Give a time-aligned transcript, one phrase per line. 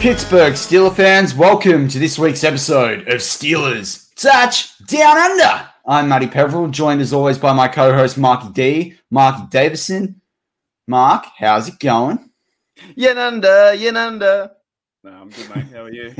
[0.00, 5.68] Pittsburgh Steeler fans, welcome to this week's episode of Steelers Touch Down Under.
[5.86, 10.22] I'm Matty Peverell, joined as always by my co-host Marky D, Marky Davison.
[10.86, 12.30] Mark, how's it going?
[12.96, 14.52] Yananda, Yananda.
[15.04, 15.66] No, I'm good, mate.
[15.70, 16.14] How are you?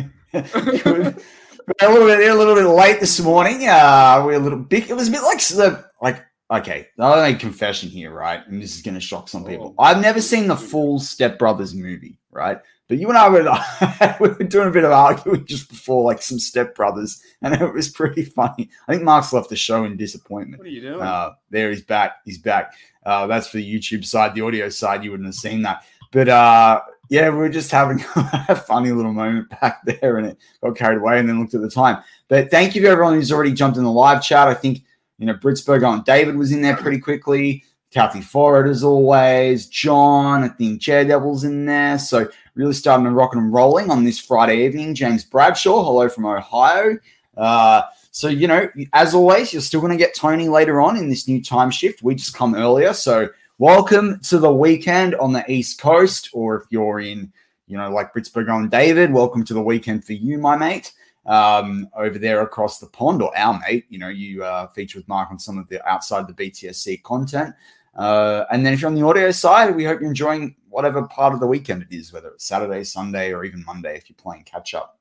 [0.82, 1.22] good.
[1.80, 3.66] We're a little bit, a little bit late this morning.
[3.66, 4.90] Uh, we're a little bit.
[4.90, 6.22] It was a bit like the like.
[6.50, 8.46] Okay, I'll make a confession here, right?
[8.46, 9.74] And this is going to shock some people.
[9.78, 9.82] Oh.
[9.82, 12.58] I've never seen the full Step Brothers movie, right?
[12.90, 16.20] But you and I were, we were doing a bit of arguing just before, like
[16.20, 18.68] some Step Brothers, and it was pretty funny.
[18.88, 20.58] I think Mark's left the show in disappointment.
[20.58, 21.00] What are you doing?
[21.00, 22.16] Uh, there, he's back.
[22.24, 22.74] He's back.
[23.06, 24.34] Uh, that's for the YouTube side.
[24.34, 25.84] The audio side, you wouldn't have seen that.
[26.10, 26.80] But uh,
[27.10, 30.98] yeah, we were just having a funny little moment back there, and it got carried
[30.98, 32.02] away, and then looked at the time.
[32.26, 34.48] But thank you to everyone who's already jumped in the live chat.
[34.48, 34.80] I think
[35.20, 37.62] you know Britsburg and David was in there pretty quickly.
[37.90, 39.66] Kathy Forrest as always.
[39.66, 41.98] John, I think Chair Devil's in there.
[41.98, 42.28] So
[42.60, 44.94] really starting to rock and rolling on this Friday evening.
[44.94, 46.98] James Bradshaw, hello from Ohio.
[47.34, 51.08] Uh, so, you know, as always, you're still going to get Tony later on in
[51.08, 52.02] this new time shift.
[52.02, 52.92] We just come earlier.
[52.92, 56.28] So, welcome to the weekend on the East Coast.
[56.34, 57.32] Or if you're in,
[57.66, 60.92] you know, like Britsburg on David, welcome to the weekend for you, my mate.
[61.24, 65.08] Um, over there across the pond, or our mate, you know, you uh, feature with
[65.08, 67.54] Mark on some of the outside the BTSC content.
[67.94, 71.34] Uh, and then if you're on the audio side, we hope you're enjoying whatever part
[71.34, 74.44] of the weekend it is, whether it's Saturday, Sunday, or even Monday if you're playing
[74.44, 74.98] catch up.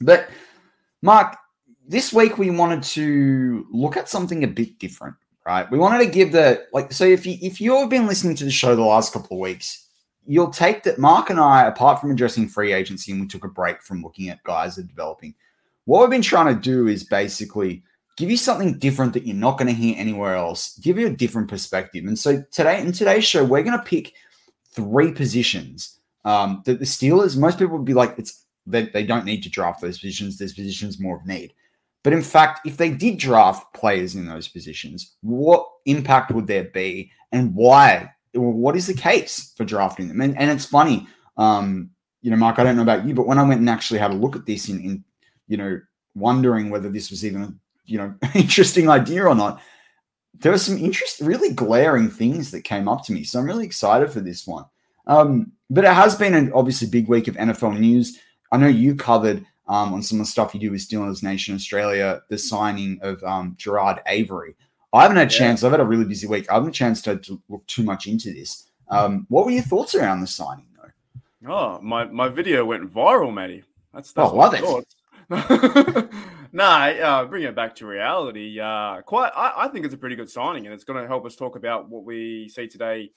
[0.00, 0.28] But
[1.02, 1.36] Mark,
[1.86, 5.70] this week we wanted to look at something a bit different, right?
[5.70, 8.50] We wanted to give the like so if you if you've been listening to the
[8.50, 9.88] show the last couple of weeks,
[10.26, 13.48] you'll take that Mark and I, apart from addressing free agency, and we took a
[13.48, 15.34] break from looking at guys that are developing.
[15.84, 17.84] What we've been trying to do is basically
[18.16, 21.10] give you something different that you're not going to hear anywhere else, give you a
[21.10, 22.04] different perspective.
[22.06, 24.14] And so today, in today's show, we're going to pick
[24.72, 29.24] three positions um, that the Steelers, most people would be like, it's they, they don't
[29.24, 30.38] need to draft those positions.
[30.38, 31.52] There's positions more of need.
[32.02, 36.64] But in fact, if they did draft players in those positions, what impact would there
[36.64, 38.10] be and why?
[38.32, 40.20] What is the case for drafting them?
[40.20, 41.06] And, and it's funny,
[41.36, 41.90] um,
[42.22, 44.10] you know, Mark, I don't know about you, but when I went and actually had
[44.10, 45.04] a look at this in, in
[45.48, 45.80] you know,
[46.14, 49.60] wondering whether this was even you know interesting idea or not.
[50.38, 53.64] There were some interest really glaring things that came up to me so i'm really
[53.64, 54.64] excited for this one.
[55.06, 58.18] Um, but it has been an obviously big week of nfl news.
[58.52, 61.54] I know you covered um, on some of the stuff you do with steelers nation
[61.54, 64.54] australia the signing of um, Genard Avery.
[64.92, 66.78] I haven't had a chance i've had a really busy week i haven't had a
[66.78, 68.64] chance to, to look too much into this.
[68.88, 71.52] Um, what were your thoughts around the signing though?
[71.52, 73.64] Oh, my, my video went viral, matey.
[73.92, 76.08] That's, that's oh, love it.
[76.52, 78.60] nah, uh, bring it back to reality.
[78.60, 81.24] Uh, quite, I, I, think it's a pretty good signing, and it's going to help
[81.26, 83.10] us talk about what we see today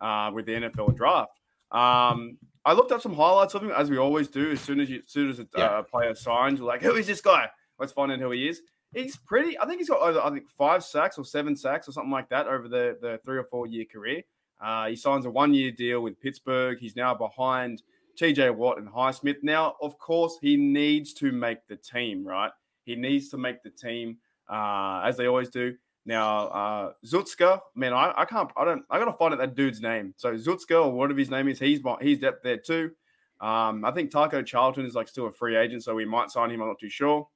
[0.00, 1.40] uh, with the NFL draft.
[1.70, 4.50] Um, I looked up some highlights of him, as we always do.
[4.50, 5.64] As soon as you, as soon as a yeah.
[5.64, 7.48] uh, player signs, we're like, "Who is this guy?
[7.78, 8.62] Let's find out who he is."
[8.92, 9.58] He's pretty.
[9.58, 12.28] I think he's got over, I think five sacks or seven sacks or something like
[12.30, 14.22] that over the the three or four year career.
[14.60, 16.78] Uh, he signs a one year deal with Pittsburgh.
[16.80, 17.82] He's now behind
[18.18, 19.42] TJ Watt and Highsmith.
[19.42, 22.50] Now, of course, he needs to make the team, right?
[22.86, 24.16] He needs to make the team,
[24.48, 25.74] uh, as they always do.
[26.06, 29.82] Now, uh, Zutska, man, I, I can't, I don't, I gotta find out that dude's
[29.82, 30.14] name.
[30.16, 32.92] So Zutska or whatever his name is, he's he's depth there too.
[33.40, 36.50] Um, I think Taco Charlton is like still a free agent, so we might sign
[36.50, 36.62] him.
[36.62, 37.28] I'm not too sure.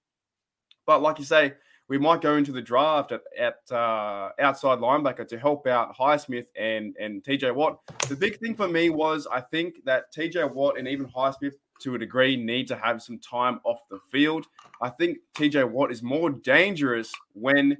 [0.87, 1.55] But like you say,
[1.88, 6.47] we might go into the draft at, at uh, outside linebacker to help out Highsmith
[6.56, 7.81] and and TJ Watt.
[8.08, 11.94] The big thing for me was I think that TJ Watt and even Highsmith to
[11.94, 14.47] a degree need to have some time off the field.
[14.81, 17.77] I think TJ Watt is more dangerous when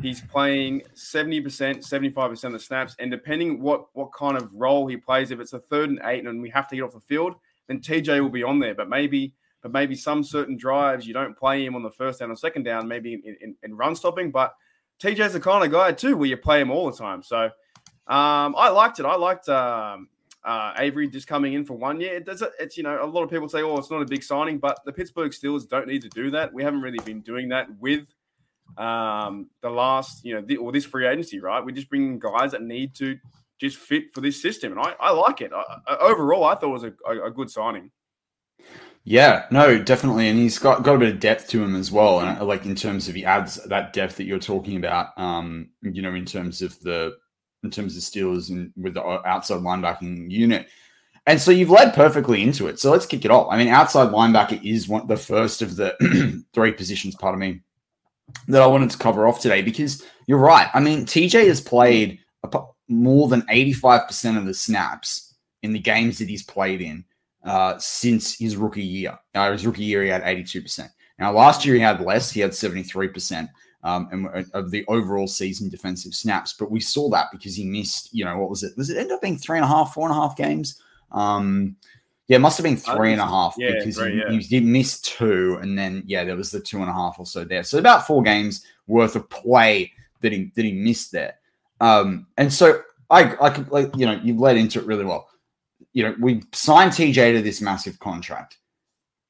[0.00, 2.94] he's playing 70%, 75% of the snaps.
[2.98, 6.26] And depending what what kind of role he plays, if it's a third and eight
[6.26, 7.34] and we have to get off the field,
[7.66, 8.74] then TJ will be on there.
[8.74, 12.30] But maybe but maybe some certain drives you don't play him on the first down
[12.30, 14.30] or second down, maybe in, in, in run stopping.
[14.30, 14.54] But
[15.02, 17.22] TJ's the kind of guy too where you play him all the time.
[17.22, 17.44] So
[18.06, 19.06] um, I liked it.
[19.06, 20.08] I liked um,
[20.44, 22.16] uh, Avery just coming in for one year.
[22.16, 22.42] It does.
[22.58, 24.80] It's you know a lot of people say, oh, it's not a big signing, but
[24.84, 26.52] the Pittsburgh Steelers don't need to do that.
[26.52, 28.06] We haven't really been doing that with
[28.76, 31.64] um, the last, you know, the, or this free agency, right?
[31.64, 33.18] We're just bringing guys that need to
[33.60, 35.52] just fit for this system, and I, I like it.
[35.52, 37.90] I, overall, I thought it was a, a, a, good signing.
[39.02, 42.20] Yeah, no, definitely, and he's got got a bit of depth to him as well,
[42.20, 45.18] and like in terms of he adds that depth that you're talking about.
[45.18, 47.16] Um, you know, in terms of the
[47.62, 50.68] in terms of Steelers and with the outside linebacking unit.
[51.26, 52.78] And so you've led perfectly into it.
[52.80, 53.48] So let's kick it off.
[53.50, 55.94] I mean, outside linebacker is one the first of the
[56.54, 57.60] three positions, part of me,
[58.48, 60.68] that I wanted to cover off today because you're right.
[60.72, 62.20] I mean, TJ has played
[62.88, 67.04] more than 85% of the snaps in the games that he's played in
[67.44, 69.18] uh, since his rookie year.
[69.34, 70.88] Uh, his rookie year, he had 82%.
[71.18, 73.48] Now, last year he had less, he had 73%.
[73.88, 77.64] Um, and uh, of the overall season defensive snaps, but we saw that because he
[77.64, 78.76] missed, you know, what was it?
[78.76, 80.82] Was it end up being three and a half, four and a half games?
[81.10, 81.74] Um,
[82.26, 84.30] yeah, it must have been three and a half yeah, because three, he, yeah.
[84.30, 87.24] he, did miss two, and then yeah, there was the two and a half or
[87.24, 87.62] so there.
[87.62, 89.90] So about four games worth of play
[90.20, 91.36] that he that he missed there.
[91.80, 95.28] Um, and so I I could like you know you've led into it really well.
[95.94, 98.58] You know we signed TJ to this massive contract.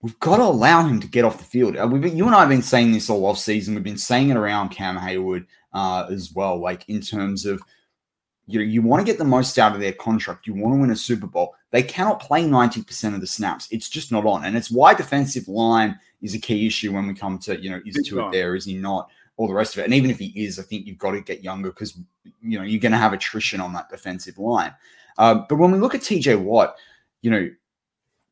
[0.00, 1.76] We've got to allow him to get off the field.
[1.76, 3.74] Uh, we've been, you and I have been saying this all off season.
[3.74, 7.60] We've been saying it around Cam Heyward uh, as well, like in terms of
[8.48, 10.46] you know, you want to get the most out of their contract.
[10.46, 11.54] You want to win a Super Bowl.
[11.70, 13.68] They cannot play 90% of the snaps.
[13.70, 14.46] It's just not on.
[14.46, 17.82] And it's why defensive line is a key issue when we come to, you know,
[17.84, 18.56] is Tuitt there?
[18.56, 19.10] Is he not?
[19.36, 19.84] All the rest of it.
[19.84, 21.98] And even if he is, I think you've got to get younger because,
[22.40, 24.74] you know, you're going to have attrition on that defensive line.
[25.18, 26.74] Um, but when we look at TJ Watt,
[27.20, 27.50] you know,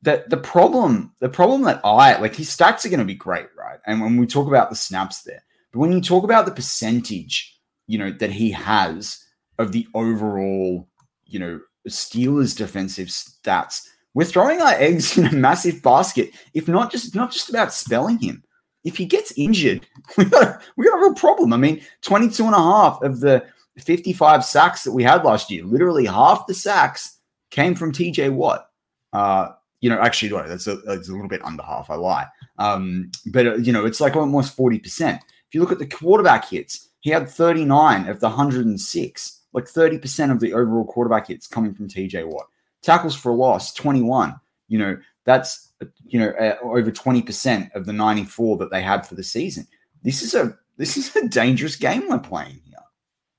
[0.02, 3.46] the, the problem, the problem that I like, his stats are going to be great,
[3.56, 3.78] right?
[3.86, 7.58] And when we talk about the snaps there, but when you talk about the percentage,
[7.86, 9.26] you know, that he has,
[9.58, 10.88] of the overall,
[11.24, 13.86] you know, Steelers defensive stats.
[14.14, 16.30] We're throwing our eggs in a massive basket.
[16.54, 18.42] If not just not just about spelling him.
[18.84, 21.52] If he gets injured, we got we got a real problem.
[21.52, 23.44] I mean, 22 and a half of the
[23.78, 27.18] 55 sacks that we had last year, literally half the sacks
[27.50, 28.68] came from TJ Watt.
[29.12, 31.90] Uh, you know, actually, that's a, that's a little bit under half.
[31.90, 32.26] I lie.
[32.58, 35.14] Um, but, uh, you know, it's like almost 40%.
[35.14, 40.30] If you look at the quarterback hits, he had 39 of the 106 like 30%
[40.30, 42.46] of the overall quarterback hits coming from TJ Watt.
[42.82, 44.38] Tackles for a loss, 21.
[44.68, 45.72] You know, that's,
[46.04, 49.66] you know, uh, over 20% of the 94 that they had for the season.
[50.02, 52.74] This is a this is a dangerous game we're playing here.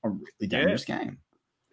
[0.04, 1.04] A really dangerous yeah.
[1.04, 1.18] game.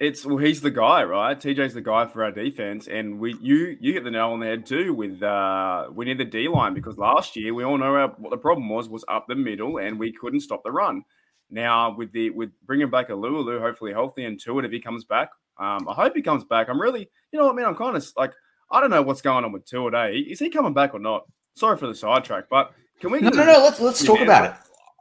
[0.05, 1.39] It's well, he's the guy, right?
[1.39, 4.45] TJ's the guy for our defense, and we you you hit the nail on the
[4.45, 4.93] head too.
[4.93, 8.29] With uh, we need the D line because last year we all know our, what
[8.29, 11.03] the problem was was up the middle, and we couldn't stop the run.
[11.49, 15.29] Now with the with bringing back Alualu, hopefully healthy and Tuitt if he comes back.
[15.57, 16.69] Um, I hope he comes back.
[16.69, 17.65] I'm really, you know what I mean.
[17.65, 18.33] I'm kind of like
[18.69, 19.95] I don't know what's going on with Tuitt.
[19.95, 20.31] Eh?
[20.31, 21.25] Is he coming back or not?
[21.55, 23.21] Sorry for the sidetrack, but can we?
[23.21, 23.59] No, no, no.
[23.59, 24.53] Let's let's talk about it.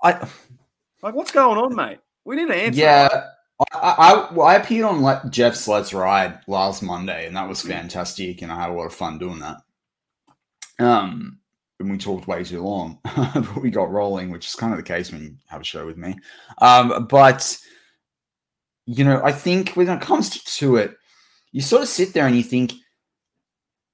[0.03, 0.27] I
[1.03, 1.99] like what's going on, mate.
[2.25, 2.81] We need an answer.
[2.81, 3.34] Yeah.
[3.73, 8.51] I, I, I appeared on Jeff's Let's Ride last Monday, and that was fantastic, and
[8.51, 9.59] I had a lot of fun doing that.
[10.79, 11.39] Um,
[11.79, 14.83] and we talked way too long, but we got rolling, which is kind of the
[14.83, 16.17] case when you have a show with me.
[16.59, 17.57] Um, but
[18.87, 20.97] you know, I think when it comes to, to it,
[21.53, 22.73] you sort of sit there and you think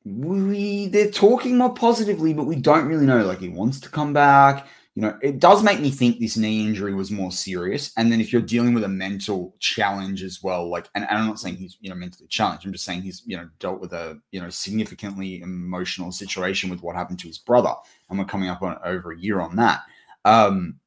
[0.05, 3.25] we they're talking more positively, but we don't really know.
[3.25, 4.67] Like he wants to come back.
[4.97, 7.92] You know, it does make me think this knee injury was more serious.
[7.97, 11.26] And then if you're dealing with a mental challenge as well, like, and, and I'm
[11.28, 12.66] not saying he's you know mentally challenged.
[12.66, 16.82] I'm just saying he's you know dealt with a you know significantly emotional situation with
[16.82, 17.73] what happened to his brother,
[18.09, 19.80] and we're coming up on over a year on that.
[20.25, 20.80] Um,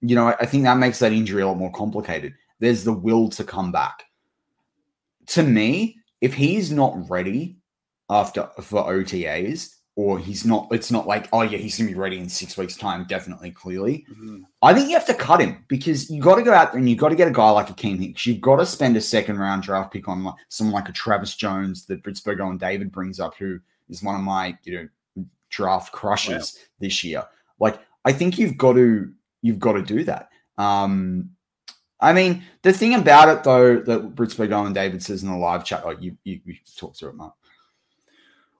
[0.00, 2.34] you know, I, I think that makes that injury a lot more complicated.
[2.60, 4.04] There's the will to come back.
[5.28, 7.58] To me, if he's not ready
[8.10, 12.18] after for OTAs, or he's not, it's not like, oh yeah, he's gonna be ready
[12.18, 14.06] in six weeks' time, definitely, clearly.
[14.08, 14.42] Mm-hmm.
[14.62, 16.88] I think you have to cut him because you got to go out there and
[16.88, 18.24] you got to get a guy like a Akiem Hicks.
[18.24, 21.34] You've got to spend a second round draft pick on like, someone like a Travis
[21.34, 25.90] Jones that Britzbergo and David brings up, who is one of my you know draft
[25.90, 26.62] crushes wow.
[26.78, 27.24] this year.
[27.58, 29.12] Like, I think you've got to
[29.42, 30.28] you've got to do that.
[30.58, 31.30] Um,
[31.98, 35.64] I mean, the thing about it though that Britzbergo and David says in the live
[35.64, 37.34] chat, oh, you you, you talk through it, Mark.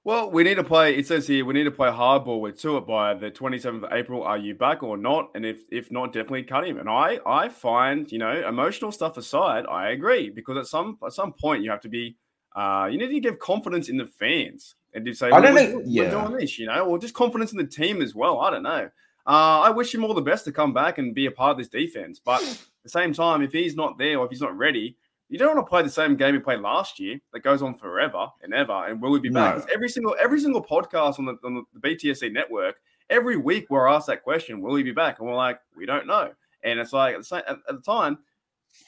[0.05, 0.97] Well, we need to play.
[0.97, 4.23] It says here we need to play hardball with Tua by the 27th of April.
[4.23, 5.31] Are you back or not?
[5.35, 6.79] And if if not, definitely cut him.
[6.79, 11.13] And I I find you know emotional stuff aside, I agree because at some at
[11.13, 12.17] some point you have to be
[12.57, 15.73] uh you need to give confidence in the fans and to say I don't we're,
[15.73, 16.03] know, yeah.
[16.05, 18.41] we're doing this, you know, or just confidence in the team as well.
[18.41, 18.89] I don't know.
[19.27, 21.59] Uh, I wish him all the best to come back and be a part of
[21.59, 24.57] this defense, but at the same time, if he's not there or if he's not
[24.57, 24.97] ready,
[25.29, 27.75] you don't want to play the same game you played last year that goes on
[27.75, 28.87] forever and ever.
[28.87, 29.67] And will we be back?
[29.73, 32.77] Every single every single podcast on the, on the BTSC network,
[33.11, 35.19] every week we're asked that question: Will he be back?
[35.19, 36.33] And we're like, we don't know.
[36.65, 38.19] And it's like at the, same, at, at the time,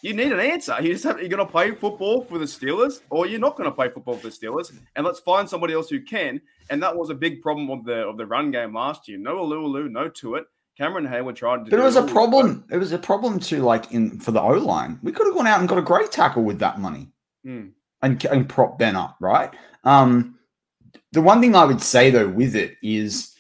[0.03, 0.77] you need an answer.
[0.81, 3.69] You just have you're going to play football for the Steelers, or you're not going
[3.69, 4.73] to play football for the Steelers.
[4.97, 6.41] And let's find somebody else who can.
[6.71, 9.19] And that was a big problem of the of the run game last year.
[9.19, 10.45] No Alualu, no Tuitt.
[10.77, 11.71] Cameron Heyward tried to.
[11.71, 12.65] But it was a problem.
[12.71, 14.99] It was a problem to like in for the O line.
[15.03, 17.09] We could have gone out and got a great tackle with that money,
[17.47, 17.71] mm.
[18.03, 19.51] and and prop Ben up, right?
[19.85, 20.39] Um,
[21.13, 23.37] the one thing I would say though with it is,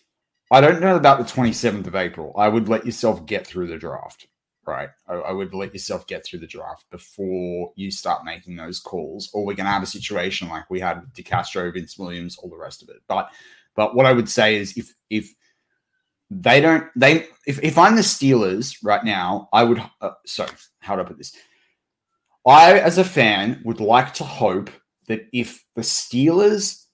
[0.50, 2.34] I don't know about the twenty seventh of April.
[2.36, 4.26] I would let yourself get through the draft,
[4.66, 4.90] right?
[5.08, 9.30] I, I, would let yourself get through the draft before you start making those calls,
[9.32, 12.56] or we're gonna have a situation like we had with DeCastro, Vince Williams, all the
[12.56, 13.00] rest of it.
[13.08, 13.30] But
[13.74, 15.34] but what I would say is if if
[16.30, 20.94] they don't they if, if i'm the steelers right now i would uh, sorry how
[20.94, 21.34] do i put this
[22.46, 24.70] i as a fan would like to hope
[25.08, 26.84] that if the steelers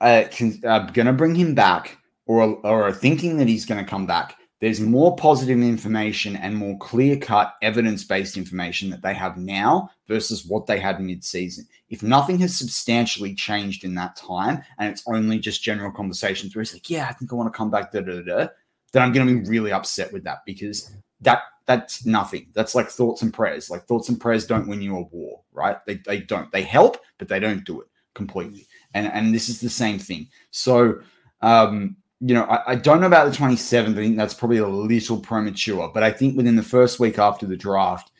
[0.00, 3.82] uh, can, are going to bring him back or, or are thinking that he's going
[3.82, 9.02] to come back there's more positive information and more clear cut evidence based information that
[9.02, 11.66] they have now versus what they had mid season.
[11.90, 16.62] If nothing has substantially changed in that time and it's only just general conversations where
[16.62, 18.48] he's like, yeah, I think I want to come back, da da da,
[18.92, 22.48] then I'm going to be really upset with that because that that's nothing.
[22.54, 23.70] That's like thoughts and prayers.
[23.70, 25.76] Like thoughts and prayers don't win you a war, right?
[25.86, 26.50] They, they don't.
[26.50, 28.66] They help, but they don't do it completely.
[28.94, 30.28] And and this is the same thing.
[30.50, 31.00] So
[31.42, 33.90] um, you know, I, I don't know about the 27th.
[33.90, 37.46] I think that's probably a little premature, but I think within the first week after
[37.46, 38.10] the draft,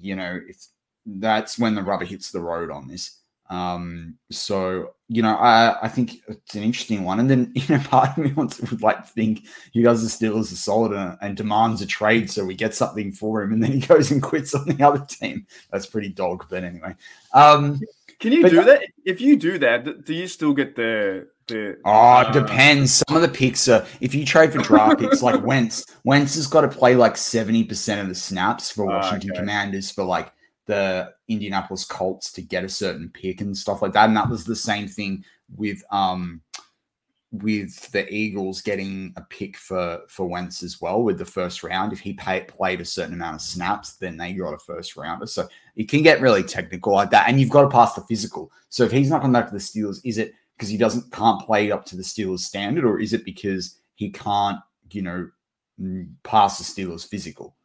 [0.00, 0.70] you know, it's
[1.04, 3.18] that's when the rubber hits the road on this.
[3.52, 7.20] Um, so you know, I, I think it's an interesting one.
[7.20, 10.38] And then you know, part of me wants would like to think he does still
[10.38, 13.62] as a solid and, and, demands a trade, so we get something for him, and
[13.62, 15.46] then he goes and quits on the other team.
[15.70, 16.94] That's pretty dog, but anyway.
[17.34, 17.78] Um,
[18.20, 18.84] Can you do that?
[19.04, 21.76] If you do that, do you still get the the?
[21.84, 23.02] Oh, uh, it depends.
[23.06, 25.84] Some of the picks are if you trade for draft picks, like Wentz.
[26.04, 29.40] Wentz has got to play like seventy percent of the snaps for ah, Washington okay.
[29.40, 30.32] Commanders for like
[30.66, 34.08] the Indianapolis Colts to get a certain pick and stuff like that.
[34.08, 35.24] And that was the same thing
[35.56, 36.40] with um
[37.32, 41.92] with the Eagles getting a pick for for Wentz as well with the first round.
[41.92, 45.26] If he pay, played a certain amount of snaps, then they got a first rounder.
[45.26, 48.52] So it can get really technical like that, and you've got to pass the physical.
[48.68, 51.40] So if he's not coming back to the Steelers, is it because he doesn't can't
[51.40, 54.58] play up to the Steelers standard, or is it because he can't,
[54.90, 55.28] you know,
[56.22, 57.56] pass the Steelers physical?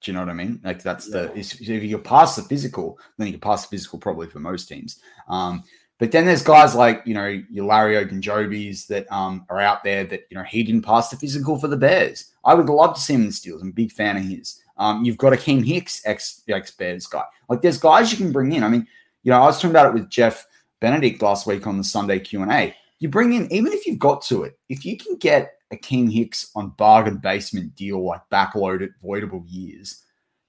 [0.00, 0.60] Do you know what I mean?
[0.64, 1.26] Like that's yeah.
[1.26, 4.66] the if you pass the physical, then you can pass the physical probably for most
[4.66, 5.00] teams.
[5.28, 5.62] Um,
[5.98, 10.04] but then there's guys like you know your Larry Ogunjobis that um, are out there
[10.04, 12.32] that you know he didn't pass the physical for the Bears.
[12.44, 13.60] I would love to see him in the Steelers.
[13.60, 14.62] I'm a big fan of his.
[14.78, 17.24] Um, you've got Akiem Hicks, ex ex Bears guy.
[17.50, 18.64] Like there's guys you can bring in.
[18.64, 18.86] I mean,
[19.22, 20.46] you know, I was talking about it with Jeff
[20.80, 22.74] Benedict last week on the Sunday Q and A.
[22.98, 26.50] You bring in even if you've got to it, if you can get Akiem Hicks
[26.54, 30.02] on bargain basement deal, like backloaded voidable years.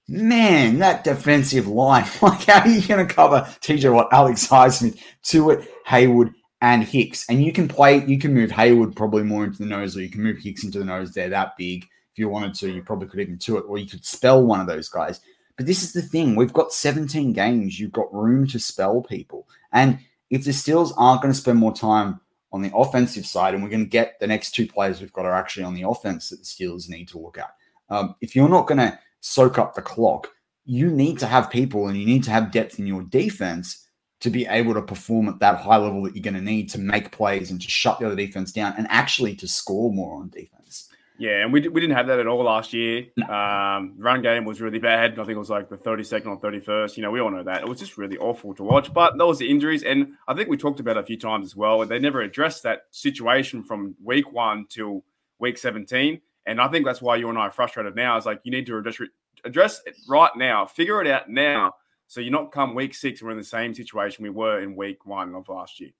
[0.08, 4.98] Man, that defensive line, like how are you going to cover TJ Watt, Alex Highsmith,
[5.24, 7.28] Tuitt, Heyward, and Hicks?
[7.28, 10.10] And you can play, you can move Heyward probably more into the nose, or you
[10.10, 11.12] can move Hicks into the nose.
[11.12, 11.84] They're that big.
[11.84, 14.66] If you wanted to, you probably could even Tuitt, or you could spell one of
[14.66, 15.20] those guys.
[15.56, 17.78] But this is the thing: we've got 17 games.
[17.78, 19.98] You've got room to spell people, and
[20.30, 22.20] if the Steelers aren't going to spend more time
[22.52, 25.24] on the offensive side, and we're going to get the next two players we've got
[25.24, 27.54] are actually on the offense that the Steelers need to look at.
[27.88, 30.28] Um, if you're not going to soak up the clock,
[30.64, 33.88] you need to have people and you need to have depth in your defense
[34.20, 36.78] to be able to perform at that high level that you're going to need to
[36.78, 40.28] make plays and to shut the other defense down and actually to score more on
[40.28, 40.88] defense.
[41.18, 43.06] Yeah, and we, we didn't have that at all last year.
[43.28, 45.12] Um, run game was really bad.
[45.12, 46.96] I think it was like the 32nd or 31st.
[46.96, 47.62] You know, we all know that.
[47.62, 48.92] It was just really awful to watch.
[48.92, 49.82] But those the injuries.
[49.82, 51.84] And I think we talked about it a few times as well.
[51.86, 55.04] They never addressed that situation from week one till
[55.38, 56.20] week 17.
[56.46, 58.16] And I think that's why you and I are frustrated now.
[58.16, 59.00] Is like you need to address,
[59.44, 61.74] address it right now, figure it out now.
[62.08, 65.06] So you're not come week six, we're in the same situation we were in week
[65.06, 65.90] one of last year.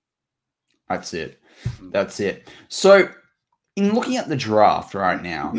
[0.88, 1.40] That's it.
[1.80, 1.92] Mm.
[1.92, 2.50] That's it.
[2.68, 3.08] So
[3.76, 5.52] in looking at the draft right now,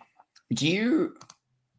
[0.54, 1.14] do you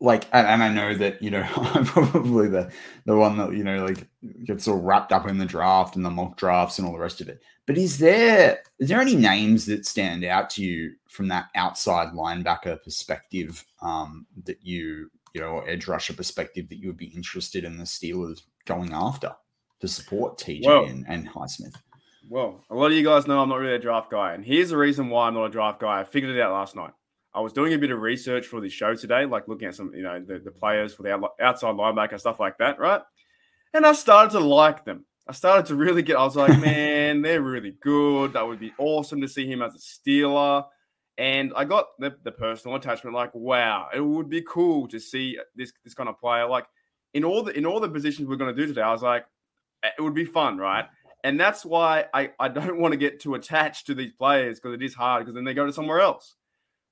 [0.02, 2.72] like and, and, I know that you know I'm probably the
[3.06, 4.08] the one that you know like
[4.46, 7.22] gets all wrapped up in the draft and the mock drafts and all the rest
[7.22, 7.42] of it.
[7.66, 12.14] But is there is there any names that stand out to you from that outside
[12.14, 17.64] linebacker perspective um, that you you know edge rusher perspective that you would be interested
[17.64, 19.36] in the Steelers going after
[19.82, 21.76] to support TJ well, and, and Highsmith?
[22.32, 24.70] Well, a lot of you guys know I'm not really a draft guy, and here's
[24.70, 26.00] the reason why I'm not a draft guy.
[26.00, 26.92] I figured it out last night.
[27.34, 29.92] I was doing a bit of research for this show today, like looking at some,
[29.96, 33.02] you know, the, the players for the outside linebacker stuff like that, right?
[33.74, 35.06] And I started to like them.
[35.28, 36.18] I started to really get.
[36.18, 38.34] I was like, man, they're really good.
[38.34, 40.66] That would be awesome to see him as a Steeler.
[41.18, 45.40] And I got the, the personal attachment, like, wow, it would be cool to see
[45.56, 46.48] this this kind of player.
[46.48, 46.66] Like
[47.16, 49.26] in all the in all the positions we're going to do today, I was like,
[49.84, 50.86] it would be fun, right?
[51.24, 54.74] And that's why I, I don't want to get too attached to these players because
[54.74, 56.36] it is hard because then they go to somewhere else.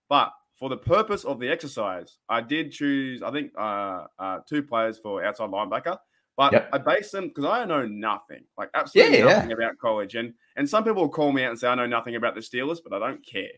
[0.10, 4.64] But for the purpose of the exercise, I did choose, I think, uh, uh, two
[4.64, 5.98] players for outside linebacker.
[6.36, 6.70] But yep.
[6.72, 9.56] I base them because I know nothing, like absolutely yeah, nothing yeah.
[9.56, 10.14] about college.
[10.14, 12.42] And and some people will call me out and say I know nothing about the
[12.42, 13.50] Steelers, but I don't care.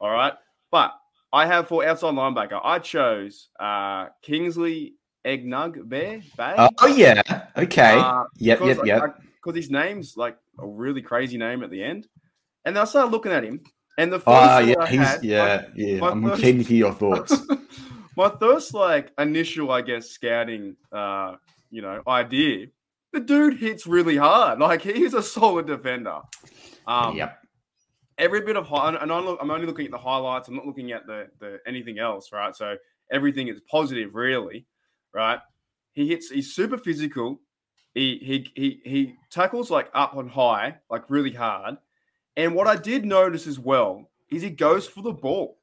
[0.00, 0.32] All right.
[0.70, 0.94] But
[1.32, 6.68] I have for outside linebacker, I chose uh, Kingsley Egnug Bear Bay.
[6.80, 7.22] Oh yeah.
[7.56, 7.98] Okay.
[7.98, 8.60] Uh, yep.
[8.60, 8.78] Yep.
[8.84, 12.06] Yep because his name's like a really crazy name at the end.
[12.64, 13.62] And then I started looking at him,
[13.98, 16.04] and the first uh, yeah, he's, had, yeah, yeah.
[16.04, 17.36] I'm first, keen to hear your thoughts.
[18.16, 21.36] my first like initial, I guess, scouting, uh,
[21.70, 22.66] you know, idea.
[23.12, 24.58] The dude hits really hard.
[24.60, 26.20] Like he's a solid defender.
[26.86, 27.38] Um, yep.
[28.18, 30.48] Every bit of high, and I'm, I'm only looking at the highlights.
[30.48, 32.54] I'm not looking at the the anything else, right?
[32.54, 32.76] So
[33.10, 34.66] everything is positive, really,
[35.14, 35.40] right?
[35.92, 36.30] He hits.
[36.30, 37.40] He's super physical.
[37.94, 41.76] He he he he tackles like up on high, like really hard.
[42.36, 45.58] And what I did notice as well is he goes for the ball.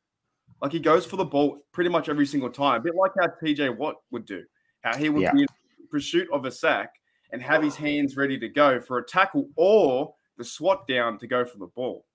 [0.61, 2.81] Like he goes for the ball pretty much every single time.
[2.81, 4.43] A bit like how TJ Watt would do.
[4.81, 5.33] How he would yeah.
[5.33, 5.47] be in
[5.89, 6.93] pursuit of a sack
[7.31, 11.27] and have his hands ready to go for a tackle or the swat down to
[11.27, 12.05] go for the ball.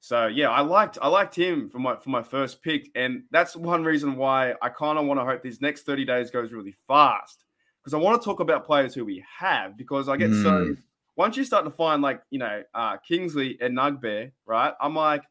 [0.00, 3.56] So yeah, I liked I liked him for my for my first pick, and that's
[3.56, 6.74] one reason why I kind of want to hope these next 30 days goes really
[6.86, 7.44] fast
[7.88, 10.42] because I want to talk about players who we have because I get mm.
[10.42, 10.76] so
[11.16, 14.74] once you start to find like you know uh, Kingsley Enagbare, right?
[14.78, 15.22] I'm like,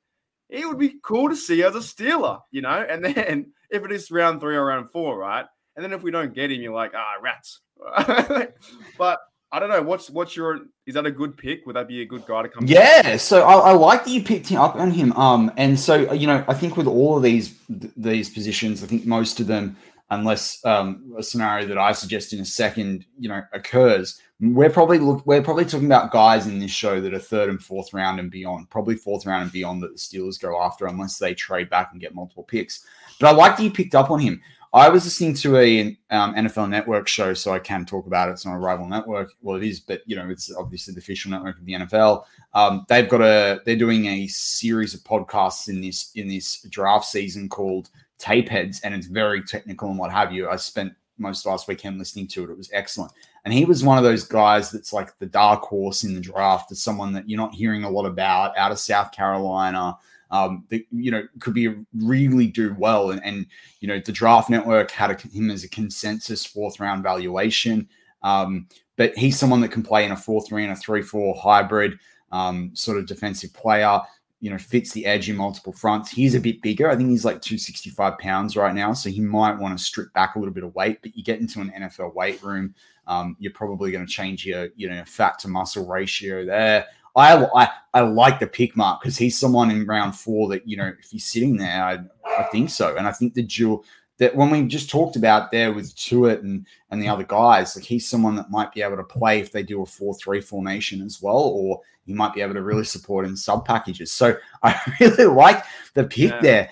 [0.49, 2.85] it would be cool to see as a Steeler, you know.
[2.89, 5.45] And then if it is round three or round four, right?
[5.75, 7.59] And then if we don't get him, you're like, ah, rats.
[8.97, 9.19] but
[9.51, 9.83] I don't know.
[9.83, 10.61] What's what's your?
[10.87, 11.67] Is that a good pick?
[11.67, 12.65] Would that be a good guy to come?
[12.65, 13.17] Yeah.
[13.17, 15.13] So I, I, like that you picked him up on him.
[15.13, 18.87] Um, and so you know, I think with all of these th- these positions, I
[18.87, 19.77] think most of them
[20.09, 24.21] unless um, a scenario that I suggest in a second, you know, occurs.
[24.39, 27.61] We're probably look, we're probably talking about guys in this show that are third and
[27.61, 31.17] fourth round and beyond, probably fourth round and beyond that the Steelers go after unless
[31.17, 32.85] they trade back and get multiple picks.
[33.19, 34.41] But I like that you picked up on him.
[34.73, 38.33] I was listening to a um, NFL Network show, so I can talk about it.
[38.33, 39.31] It's not a rival network.
[39.41, 42.25] Well, it is, but you know, it's obviously the official network of the NFL.
[42.53, 47.05] Um, they've got a they're doing a series of podcasts in this in this draft
[47.05, 50.49] season called tape heads and it's very technical and what have you.
[50.49, 52.49] I spent most last weekend listening to it.
[52.49, 53.11] It was excellent.
[53.45, 56.71] And he was one of those guys that's like the dark horse in the draft.
[56.71, 59.97] is someone that you're not hearing a lot about out of South Carolina.
[60.29, 63.11] Um, that, you know, could be really do well.
[63.11, 63.45] And, and
[63.79, 67.87] you know, the draft network had a, him as a consensus fourth round valuation.
[68.23, 71.35] Um, but he's someone that can play in a 4 3 and a 3 4
[71.41, 71.97] hybrid
[72.33, 74.01] um, sort of defensive player
[74.39, 76.11] you know, fits the edge in multiple fronts.
[76.11, 76.89] He's a bit bigger.
[76.89, 78.93] I think he's like 265 pounds right now.
[78.93, 81.39] So he might want to strip back a little bit of weight, but you get
[81.39, 82.75] into an NFL weight room,
[83.07, 86.85] um, you're probably going to change your, you know, fat to muscle ratio there.
[87.15, 90.77] I, I, I like the pick mark because he's someone in round four that, you
[90.77, 91.97] know, if he's sitting there, I,
[92.37, 92.95] I think so.
[92.95, 93.85] And I think the dual,
[94.17, 97.85] that when we just talked about there with Tuitt and and the other guys, like
[97.85, 101.21] he's someone that might be able to play if they do a four-three formation as
[101.21, 104.11] well, or he might be able to really support in sub packages.
[104.11, 106.41] So I really like the pick yeah.
[106.41, 106.69] there.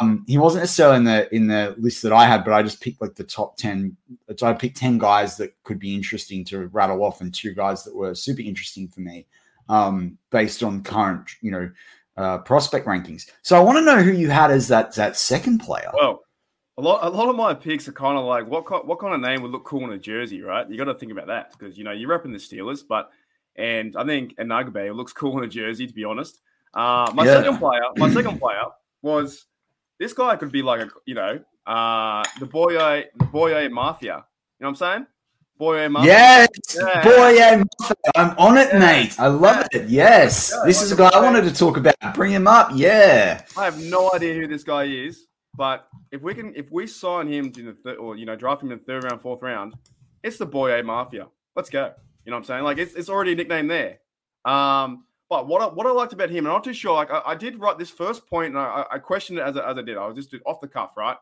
[0.00, 2.80] Um, he wasn't necessarily in the in the list that I had, but I just
[2.80, 3.94] picked like the top ten.
[4.36, 7.84] So I picked ten guys that could be interesting to rattle off, and two guys
[7.84, 9.26] that were super interesting for me,
[9.68, 11.70] um, based on current, you know,
[12.16, 13.30] uh, prospect rankings.
[13.42, 15.90] So I want to know who you had as that that second player.
[15.92, 16.22] Well,
[16.78, 19.20] a lot a lot of my picks are kind of like what what kind of
[19.20, 20.68] name would look cool in a jersey, right?
[20.68, 23.10] You got to think about that because you know you're repping the Steelers, but
[23.56, 25.86] and I think Anugbe looks cool in a jersey.
[25.86, 26.40] To be honest,
[26.74, 27.34] uh, my yeah.
[27.34, 28.64] second player, my second player
[29.02, 29.46] was
[29.98, 34.24] this guy could be like a you know uh, the Boye the Boye Mafia.
[34.58, 35.06] You know what I'm saying?
[35.58, 36.12] Boye Mafia.
[36.12, 37.02] Yes, yeah.
[37.02, 37.96] Boye Mafia.
[38.16, 38.78] I'm on it, yeah.
[38.78, 39.18] mate.
[39.18, 39.88] I love it.
[39.88, 41.94] Yes, this like is a guy I wanted to talk about.
[42.14, 42.70] Bring him up.
[42.74, 43.42] Yeah.
[43.56, 45.25] I have no idea who this guy is,
[45.56, 48.62] but if we can, if we sign him in the third, or you know, draft
[48.62, 49.74] him in the third round, fourth round,
[50.22, 51.28] it's the Boye Mafia.
[51.54, 51.92] Let's go.
[52.24, 52.64] You know what I'm saying?
[52.64, 53.98] Like it's, it's already a nickname there.
[54.44, 56.94] Um, but what I, what I liked about him, and I'm not too sure.
[56.94, 59.70] Like I, I did write this first point, and I, I questioned it as I,
[59.70, 59.96] as I did.
[59.96, 61.16] I was just off the cuff, right?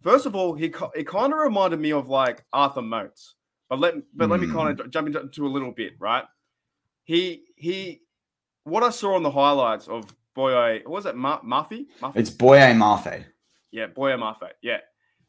[0.00, 3.36] First of all, he it kind of reminded me of like Arthur Moats,
[3.68, 4.30] but let but mm.
[4.32, 4.90] let me kind of hmm.
[4.90, 6.24] jump into a little bit, right?
[7.04, 8.02] He he,
[8.64, 11.86] what I saw on the highlights of Boye, what was it Muffy?
[12.00, 12.16] Muffy?
[12.16, 13.24] It's Boye Mafe.
[13.72, 14.50] Yeah, Boye Mafe.
[14.62, 14.78] Yeah,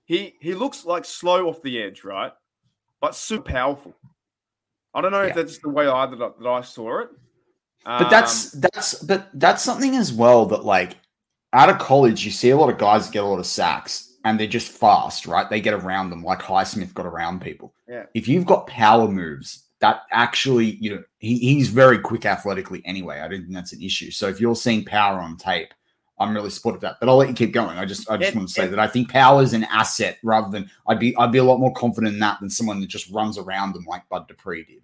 [0.05, 2.31] he he looks like slow off the edge, right?
[3.01, 3.95] But super powerful.
[4.93, 5.29] I don't know yeah.
[5.29, 7.09] if that's the way I that, that I saw it.
[7.85, 10.97] But that's um, that's but that's something as well that like
[11.51, 14.39] out of college you see a lot of guys get a lot of sacks and
[14.39, 15.49] they're just fast, right?
[15.49, 17.73] They get around them like Highsmith got around people.
[17.87, 18.05] Yeah.
[18.13, 23.19] If you've got power moves, that actually, you know, he, he's very quick athletically anyway.
[23.19, 24.11] I don't think that's an issue.
[24.11, 25.73] So if you're seeing power on tape,
[26.23, 26.97] I'm really supportive of that.
[26.99, 27.77] But I'll let you keep going.
[27.77, 29.65] I just I just it, want to say it, that I think power is an
[29.65, 32.79] asset rather than I'd be I'd be a lot more confident in that than someone
[32.79, 34.81] that just runs around them like Bud Dupree did.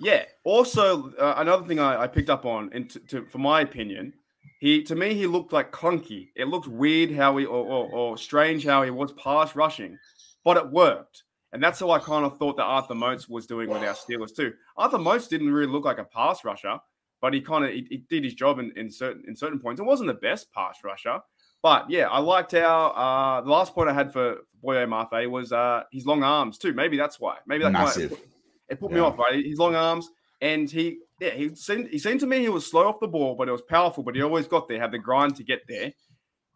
[0.00, 0.24] Yeah.
[0.44, 4.14] Also, uh, another thing I, I, picked up on, and to, to, for my opinion,
[4.58, 6.28] he to me he looked like clunky.
[6.34, 9.98] It looked weird how he or, or, or, strange how he was pass rushing,
[10.42, 13.68] but it worked, and that's how I kind of thought that Arthur Moats was doing
[13.68, 14.54] with our Steelers too.
[14.76, 16.78] Arthur Moats didn't really look like a pass rusher,
[17.20, 19.80] but he kind of he, he, did his job in, in certain in certain points.
[19.80, 21.20] It wasn't the best pass rusher,
[21.62, 25.52] but yeah, I liked how uh, the last point I had for Boye Mafe was
[25.52, 26.72] uh, his long arms too.
[26.72, 27.36] Maybe that's why.
[27.46, 28.10] Maybe that massive.
[28.10, 28.28] Kind of,
[28.68, 28.96] it put yeah.
[28.96, 29.44] me off, right?
[29.44, 30.08] His long arms,
[30.40, 33.34] and he, yeah, he seemed he seemed to me he was slow off the ball,
[33.34, 34.02] but it was powerful.
[34.02, 35.92] But he always got there, had the grind to get there,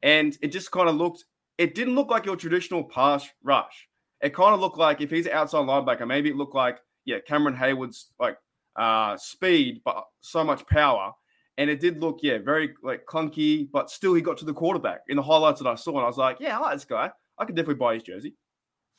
[0.03, 1.25] and it just kind of looked.
[1.59, 3.89] It didn't look like your traditional pass rush.
[4.21, 7.19] It kind of looked like if he's an outside linebacker, maybe it looked like yeah,
[7.27, 8.39] Cameron Heyward's like
[8.77, 11.13] uh, speed, but so much power.
[11.57, 15.03] And it did look, yeah, very like clunky, but still he got to the quarterback
[15.09, 15.93] in the highlights that I saw.
[15.93, 17.11] And I was like, yeah, I like this guy.
[17.39, 18.35] I could definitely buy his jersey.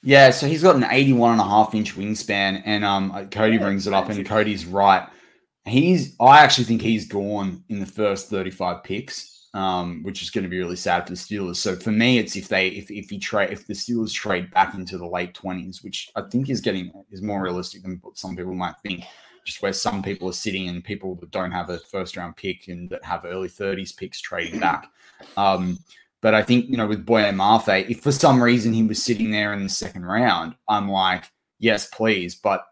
[0.04, 3.56] Yeah, so he's got an 81 and a half inch wingspan, and um, uh, Cody
[3.56, 5.08] yeah, brings it up, and Cody's right.
[5.66, 10.44] He's, I actually think he's gone in the first 35 picks, um, which is going
[10.44, 11.56] to be really sad for the Steelers.
[11.56, 14.76] So for me, it's if they, if if he trade, if the Steelers trade back
[14.76, 18.36] into the late 20s, which I think is getting is more realistic than what some
[18.36, 19.06] people might think.
[19.46, 22.68] Just where some people are sitting and people that don't have a first round pick
[22.68, 24.92] and that have early 30s picks trading back.
[25.38, 25.80] Um,
[26.22, 29.30] but I think, you know, with Boye Mafe, if for some reason he was sitting
[29.30, 32.36] there in the second round, I'm like, yes, please.
[32.36, 32.66] But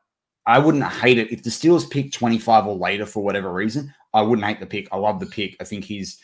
[0.46, 1.32] I wouldn't hate it.
[1.32, 4.88] If the Steelers pick 25 or later for whatever reason, I wouldn't hate the pick.
[4.92, 5.56] I love the pick.
[5.60, 6.20] I think he's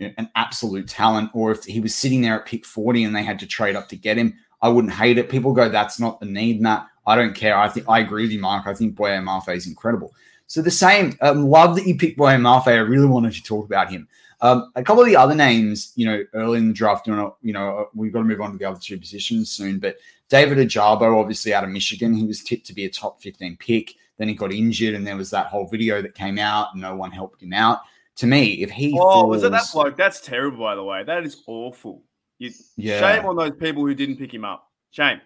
[0.00, 1.30] an absolute talent.
[1.34, 3.88] Or if he was sitting there at pick 40 and they had to trade up
[3.90, 5.28] to get him, I wouldn't hate it.
[5.28, 6.86] People go, that's not the need, Matt.
[7.06, 7.56] I don't care.
[7.56, 8.66] I think I agree with you, Mark.
[8.66, 10.12] I think Boye Mafe is incredible.
[10.46, 12.68] So the same, um, love that you picked Boye Mafe.
[12.68, 14.08] I really wanted to talk about him.
[14.42, 17.88] Um, a couple of the other names, you know, early in the draft, you know,
[17.94, 19.78] we've got to move on to the other two positions soon.
[19.78, 23.56] But David Ojabo, obviously out of Michigan, he was tipped to be a top 15
[23.58, 23.94] pick.
[24.18, 26.94] Then he got injured, and there was that whole video that came out, and no
[26.96, 27.80] one helped him out.
[28.16, 29.96] To me, if he oh, falls, was it that bloke?
[29.96, 31.02] That's terrible, by the way.
[31.02, 32.02] That is awful.
[32.38, 33.00] You, yeah.
[33.00, 34.70] Shame on those people who didn't pick him up.
[34.90, 35.20] Shame.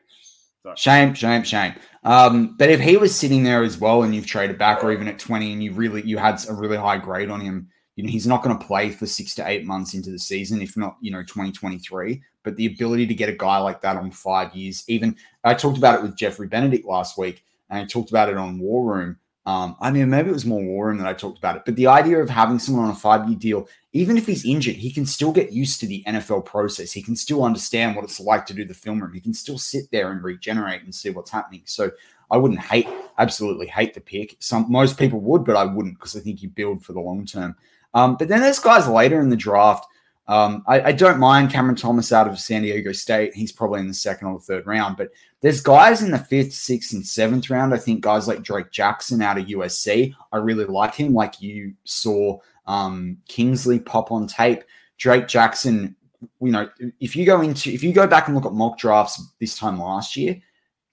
[0.75, 1.75] Shame, shame, shame.
[2.05, 5.09] Um, but if he was sitting there as well, and you've traded back, or even
[5.09, 8.11] at twenty, and you really you had a really high grade on him, you know,
[8.11, 10.97] he's not going to play for six to eight months into the season, if not,
[11.01, 12.23] you know, 2023.
[12.43, 15.79] But the ability to get a guy like that on five years, even I talked
[15.79, 19.19] about it with Jeffrey Benedict last week, and I talked about it on War Room.
[19.47, 21.77] Um, I mean, maybe it was more War Room that I talked about it, but
[21.77, 24.93] the idea of having someone on a five year deal, even if he's injured, he
[24.93, 26.91] can still get used to the NFL process.
[26.91, 29.13] He can still understand what it's like to do the film room.
[29.13, 31.63] He can still sit there and regenerate and see what's happening.
[31.65, 31.93] So
[32.29, 34.37] I wouldn't hate, absolutely hate the pick.
[34.41, 37.25] Some most people would, but I wouldn't because I think you build for the long
[37.25, 37.55] term.
[37.95, 39.87] Um, but then there's guys later in the draft.
[40.29, 43.33] Um, I, I, don't mind Cameron Thomas out of San Diego State.
[43.33, 45.11] He's probably in the second or third round, but
[45.41, 47.73] there's guys in the fifth, sixth, and seventh round.
[47.73, 50.13] I think guys like Drake Jackson out of USC.
[50.33, 51.15] I really like him.
[51.15, 54.65] Like you saw um, Kingsley pop on tape.
[54.99, 55.95] Drake Jackson,
[56.41, 59.23] you know, if you go into if you go back and look at mock drafts
[59.39, 60.41] this time last year,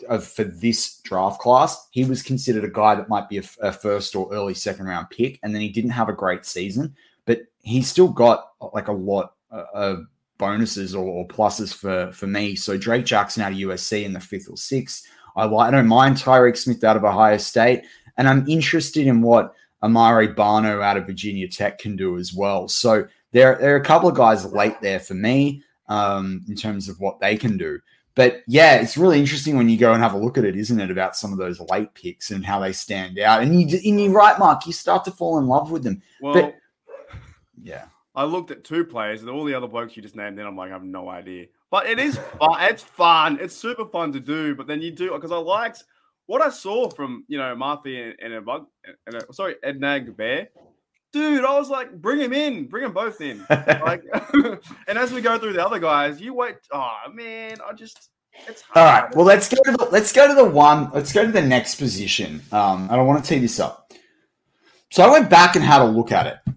[0.09, 3.71] of for this draft class, he was considered a guy that might be a, a,
[3.71, 7.41] first or early second round pick, and then he didn't have a great season, but
[7.61, 10.05] he's still got like a lot uh, of
[10.37, 12.55] bonuses or, or pluses for for me.
[12.55, 15.67] So Drake Jackson out of USC in the fifth or sixth, I like.
[15.67, 17.83] I don't mind Tyreke Smith out of Ohio State,
[18.17, 22.67] and I'm interested in what Amare Barno out of Virginia Tech can do as well.
[22.67, 26.87] So there, there are a couple of guys late there for me um, in terms
[26.87, 27.79] of what they can do.
[28.15, 30.79] But yeah, it's really interesting when you go and have a look at it, isn't
[30.79, 30.91] it?
[30.91, 33.41] About some of those late picks and how they stand out.
[33.41, 34.67] And you, and you're right, Mark.
[34.67, 36.01] You start to fall in love with them.
[36.21, 36.55] Well, but,
[37.61, 37.85] yeah.
[38.15, 40.55] I looked at two players, and all the other blokes you just named, then I'm
[40.55, 41.47] like, I have no idea.
[41.71, 42.61] But it is fun.
[42.61, 43.39] It's fun.
[43.41, 44.55] It's super fun to do.
[44.55, 45.83] But then you do because I liked
[46.25, 48.67] what I saw from you know Marthy and, and a bug
[49.07, 50.49] and a, sorry Ednag Bear.
[51.11, 53.45] Dude, I was like, bring him in, bring them both in.
[53.49, 54.03] like,
[54.87, 56.55] and as we go through the other guys, you wait.
[56.71, 58.09] Oh man, I just
[58.47, 58.77] it's hard.
[58.77, 59.15] all right.
[59.15, 60.89] Well, let's go to the let's go to the one.
[60.91, 62.41] Let's go to the next position.
[62.51, 63.91] Um, and I want to tee this up.
[64.91, 66.53] So I went back and had a look at it.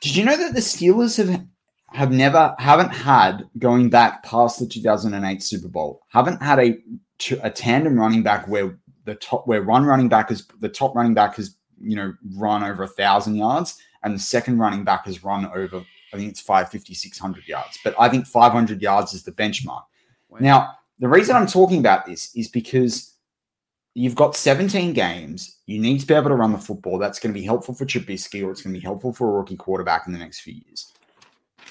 [0.00, 1.44] Did you know that the Steelers have
[1.92, 6.78] have never haven't had going back past the 2008 Super Bowl haven't had a
[7.42, 11.14] a tandem running back where the top where one running back is the top running
[11.14, 15.24] back has you know, run over a thousand yards, and the second running back has
[15.24, 17.78] run over, I think it's 550, 600 yards.
[17.84, 19.84] But I think 500 yards is the benchmark.
[20.28, 20.38] Wow.
[20.40, 23.14] Now, the reason I'm talking about this is because
[23.96, 25.56] you've got 17 games.
[25.64, 26.98] You need to be able to run the football.
[26.98, 29.32] That's going to be helpful for Trubisky, or it's going to be helpful for a
[29.32, 30.92] rookie quarterback in the next few years.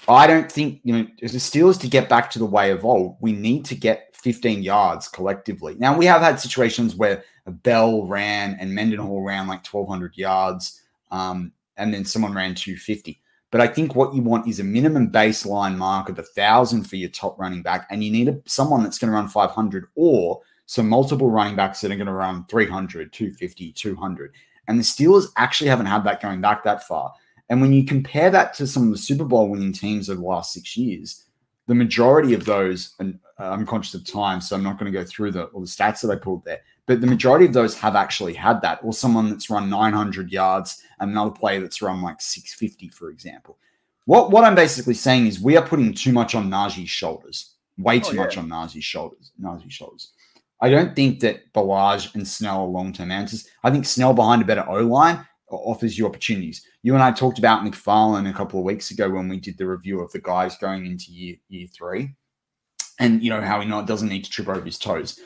[0.07, 2.83] I don't think, you know, as the Steelers to get back to the way of
[2.83, 5.75] old, we need to get 15 yards collectively.
[5.77, 11.51] Now, we have had situations where Bell ran and Mendenhall ran like 1,200 yards, um,
[11.77, 13.21] and then someone ran 250.
[13.51, 16.95] But I think what you want is a minimum baseline mark of a thousand for
[16.95, 20.41] your top running back, and you need a, someone that's going to run 500 or
[20.65, 24.33] some multiple running backs that are going to run 300, 250, 200.
[24.67, 27.13] And the Steelers actually haven't had that going back that far.
[27.49, 30.23] And when you compare that to some of the Super Bowl winning teams of the
[30.23, 31.23] last six years,
[31.67, 34.97] the majority of those, and uh, I'm conscious of time, so I'm not going to
[34.97, 37.77] go through the, all the stats that I pulled there, but the majority of those
[37.79, 42.01] have actually had that, or someone that's run 900 yards and another player that's run
[42.01, 43.57] like 650, for example.
[44.05, 47.97] What what I'm basically saying is we are putting too much on Najee's shoulders, way
[47.97, 48.21] oh, too oh, yeah.
[48.21, 49.31] much on Najee's shoulders.
[49.41, 50.11] Najee's shoulders.
[50.61, 53.47] I don't think that Ballage and Snell are long term answers.
[53.63, 56.65] I think Snell behind a better O line offers you opportunities.
[56.81, 59.67] You and I talked about McFarland a couple of weeks ago when we did the
[59.67, 62.15] review of the guys going into year year three,
[62.99, 65.19] and you know how he not doesn't need to trip over his toes.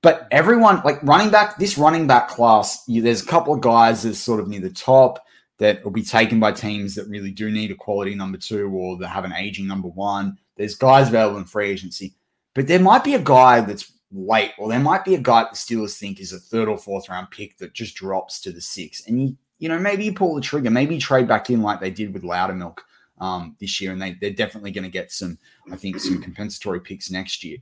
[0.00, 4.02] But everyone, like running back, this running back class, you, there's a couple of guys
[4.02, 5.20] that's sort of near the top
[5.58, 8.96] that will be taken by teams that really do need a quality number two or
[8.96, 10.38] that have an aging number one.
[10.56, 12.14] There's guys available in free agency,
[12.54, 15.56] but there might be a guy that's late, or there might be a guy the
[15.56, 19.06] Steelers think is a third or fourth round pick that just drops to the six.
[19.06, 21.80] And you, you know, maybe you pull the trigger, maybe you trade back in like
[21.80, 22.78] they did with Loudermilk
[23.20, 25.38] um, this year, and they, they're definitely going to get some,
[25.70, 27.58] I think, some compensatory picks next year.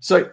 [0.00, 0.30] So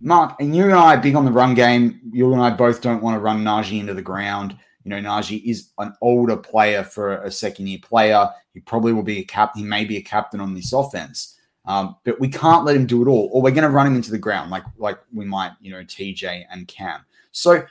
[0.00, 2.00] Mark, and you and I are big on the run game.
[2.12, 4.56] You and I both don't want to run Najee into the ground.
[4.84, 8.28] You know, Najee is an older player for a second year player.
[8.52, 9.62] He probably will be a captain.
[9.62, 11.38] He may be a captain on this offense.
[11.66, 13.96] Um, but we can't let him do it all, or we're going to run him
[13.96, 17.04] into the ground, like like we might, you know, TJ and Cam.
[17.32, 17.66] So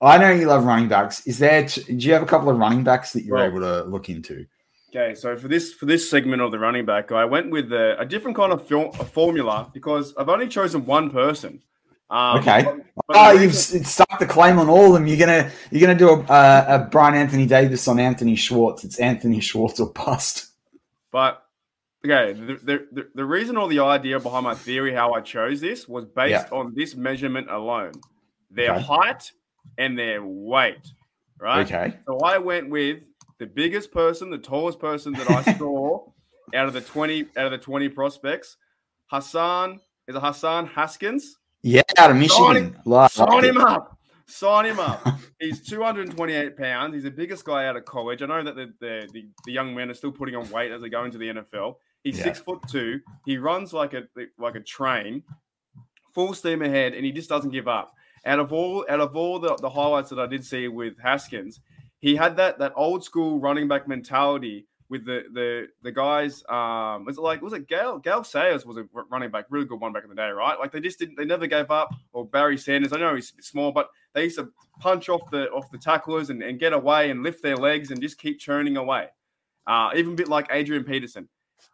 [0.00, 1.26] I know you love running backs.
[1.26, 1.66] Is there?
[1.66, 4.08] T- do you have a couple of running backs that you're well, able to look
[4.08, 4.46] into?
[4.90, 7.98] Okay, so for this for this segment of the running back, I went with a,
[8.00, 11.62] a different kind of fil- a formula because I've only chosen one person.
[12.08, 12.62] Um, okay.
[12.62, 12.76] But,
[13.08, 15.06] but oh, you've stuck the claim on all of them.
[15.06, 18.84] You're gonna you're gonna do a, a, a Bryan Anthony Davis on Anthony Schwartz.
[18.84, 20.52] It's Anthony Schwartz or bust.
[21.10, 21.45] But
[22.06, 25.88] okay, the, the, the, reason or the idea behind my theory how I chose this
[25.88, 26.58] was based yeah.
[26.58, 27.92] on this measurement alone,
[28.50, 28.82] their okay.
[28.82, 29.32] height
[29.78, 30.86] and their weight.
[31.38, 31.66] Right.
[31.66, 31.96] Okay.
[32.06, 33.02] So I went with
[33.38, 36.06] the biggest person, the tallest person that I saw
[36.54, 38.56] out of the 20 out of the 20 prospects.
[39.06, 41.36] Hassan is a Hassan Haskins.
[41.62, 42.76] Yeah, out of Michigan.
[42.84, 43.98] Sign him, sign him up.
[44.28, 45.06] Sign him up.
[45.40, 46.94] He's 228 pounds.
[46.94, 48.22] He's the biggest guy out of college.
[48.22, 50.80] I know that the, the, the, the young men are still putting on weight as
[50.82, 51.76] they go into the NFL.
[52.06, 52.24] He's yeah.
[52.24, 53.00] six foot two.
[53.24, 54.04] He runs like a
[54.38, 55.24] like a train,
[56.14, 57.96] full steam ahead, and he just doesn't give up.
[58.24, 61.58] Out of all out of all the, the highlights that I did see with Haskins,
[61.98, 66.44] he had that that old school running back mentality with the the the guys.
[66.48, 69.80] Um, was it like was it Gale Gale Sayers was a running back, really good
[69.80, 70.56] one back in the day, right?
[70.60, 71.92] Like they just didn't, they never gave up.
[72.12, 75.72] Or Barry Sanders, I know he's small, but they used to punch off the off
[75.72, 79.08] the tacklers and, and get away and lift their legs and just keep churning away.
[79.66, 81.28] Uh, even a bit like Adrian Peterson.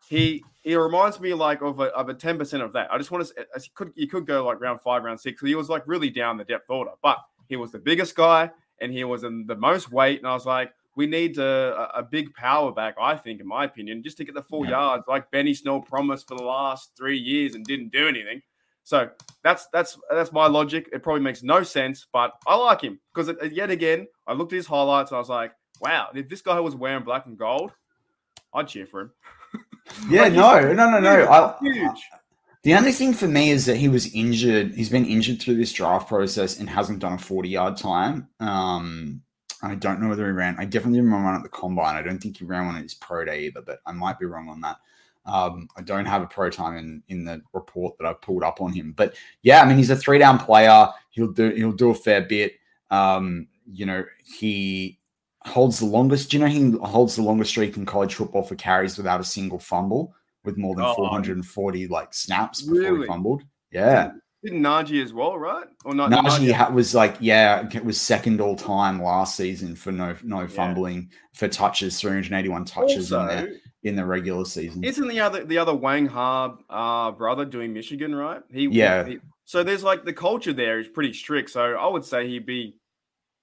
[0.09, 2.93] He he reminds me like of a of a ten percent of that.
[2.93, 5.41] I just want to you could you could go like round five, round six.
[5.41, 7.19] He was like really down the depth order, but
[7.49, 10.19] he was the biggest guy and he was in the most weight.
[10.19, 13.65] And I was like, we need a, a big power back, I think, in my
[13.65, 14.73] opinion, just to get the full yeah.
[14.73, 18.43] yards, like Benny Snell promised for the last three years and didn't do anything.
[18.85, 19.09] So
[19.45, 20.91] that's that's that's my logic.
[20.93, 24.57] It probably makes no sense, but I like him because yet again, I looked at
[24.57, 27.73] his highlights and I was like, wow, if this guy was wearing black and gold,
[28.53, 29.13] I'd cheer for him.
[30.09, 31.29] Yeah, like, no, no, no, no.
[31.29, 32.01] I, huge.
[32.63, 34.75] the only thing for me is that he was injured.
[34.75, 38.29] He's been injured through this draft process and hasn't done a 40 yard time.
[38.41, 39.23] Um,
[39.63, 40.57] I don't know whether he ran.
[40.59, 41.97] I definitely didn't run one at the combine.
[41.97, 44.27] I don't think he ran one at his pro day either, but I might be
[44.27, 44.79] wrong on that.
[45.25, 48.61] Um, I don't have a pro time in in the report that I've pulled up
[48.61, 50.89] on him, but yeah, I mean he's a three down player.
[51.11, 52.55] He'll do he'll do a fair bit.
[52.91, 54.99] Um, you know he
[55.47, 56.31] holds the longest.
[56.31, 59.25] Do you know he holds the longest streak in college football for carries without a
[59.25, 63.01] single fumble, with more than oh, 440 like snaps before really?
[63.01, 63.43] he fumbled.
[63.71, 64.13] Yeah.
[64.43, 65.67] Didn't Najee as well, right?
[65.85, 66.11] Or not?
[66.11, 66.73] Najee, Najee?
[66.73, 71.19] was like, yeah, it was second all time last season for no no fumbling yeah.
[71.35, 74.83] for touches, 381 touches also, in, the, in the regular season.
[74.83, 78.43] Isn't the other the other Wang Hab uh, brother doing Michigan, right?
[78.53, 79.07] He yeah.
[79.07, 81.51] He, so there's like the culture there is pretty strict.
[81.51, 82.75] So I would say he'd be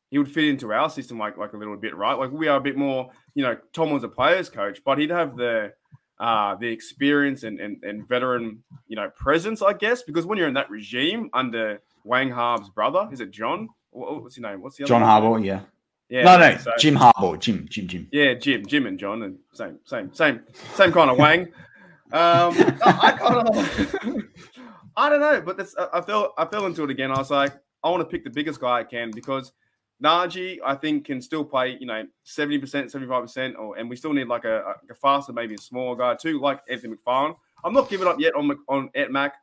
[0.10, 2.18] he would fit into our system like like a little bit, right?
[2.18, 5.12] Like we are a bit more, you know, Tom was a players coach, but he'd
[5.12, 5.74] have the
[6.20, 10.48] uh the experience and, and and veteran, you know, presence, I guess, because when you're
[10.48, 13.70] in that regime under Wang Harb's brother, is it John?
[13.92, 14.62] What's his name?
[14.62, 15.44] What's the other John Harbaugh?
[15.44, 15.62] Yeah.
[16.10, 16.24] Yeah.
[16.24, 17.40] No, no, so, Jim Harbaugh.
[17.40, 18.08] Jim, Jim, Jim.
[18.12, 20.42] Yeah, Jim, Jim, and John, and same, same, same,
[20.74, 21.42] same kind of Wang.
[22.12, 24.24] Um, I, I kind of,
[24.98, 27.12] I don't know, but this, I fell, I fell into it again.
[27.12, 29.52] I was like, I want to pick the biggest guy I can because
[30.04, 34.28] Najee, I think, can still play, you know, 70%, 75%, or and we still need
[34.28, 37.36] like a, a faster, maybe a smaller guy too, like Anthony McFarland.
[37.64, 39.36] I'm not giving up yet on on Ant Mac.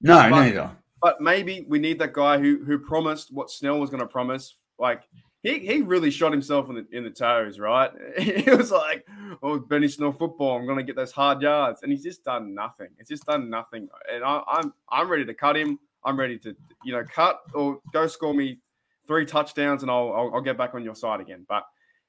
[0.00, 0.70] No, but, neither.
[1.00, 4.56] But maybe we need that guy who who promised what Snell was going to promise.
[4.78, 5.02] Like
[5.42, 7.90] he he really shot himself in the in the toes, right?
[8.18, 9.06] he was like,
[9.42, 10.58] "Oh, Benny Snell football.
[10.58, 12.88] I'm going to get those hard yards," and he's just done nothing.
[12.98, 13.88] It's just done nothing.
[14.12, 15.78] And I, I'm I'm ready to cut him.
[16.04, 18.58] I'm ready to you know cut or go score me
[19.08, 21.44] three touchdowns, and I'll, I'll, I'll get back on your side again.
[21.48, 21.64] But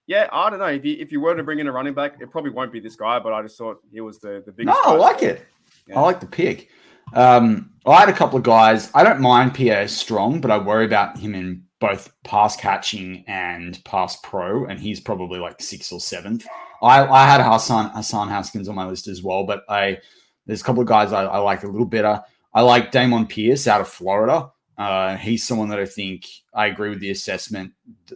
[0.05, 2.21] yeah, I don't know if you if you were to bring in a running back,
[2.21, 3.17] it probably won't be this guy.
[3.17, 4.77] But I just thought he was the the biggest.
[4.85, 5.45] No, I like it.
[5.87, 5.97] Yeah.
[5.97, 6.69] I like the pick.
[7.13, 8.91] Um, I had a couple of guys.
[8.93, 13.83] I don't mind Pierre Strong, but I worry about him in both pass catching and
[13.85, 16.45] pass pro, and he's probably like sixth or seventh.
[16.81, 19.99] I, I had Hassan Hassan Haskins on my list as well, but I
[20.45, 22.21] there's a couple of guys I, I like a little better.
[22.53, 24.51] I like Dameon Pierce out of Florida.
[24.79, 27.73] Uh, he's someone that I think I agree with the assessment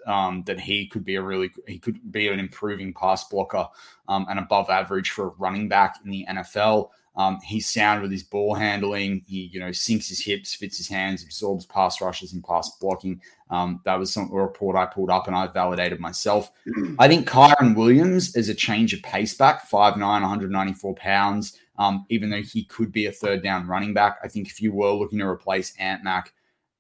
[0.08, 3.68] um, that he could be a really he could be an improving pass blocker
[4.08, 6.90] um, and above average for a running back in the NFL.
[7.18, 9.26] Um, he's sound with his ball handling.
[9.28, 13.20] He you know sinks his hips, fits his hands, absorbs pass rushes and pass blocking.
[13.50, 16.50] Um, that was some a report I pulled up and I validated myself.
[16.98, 21.58] I think Kyren Williams is a change of pace back, 5'9", 194 pounds.
[21.78, 24.72] Um, even though he could be a third down running back, I think if you
[24.72, 26.32] were looking to replace Ant Mac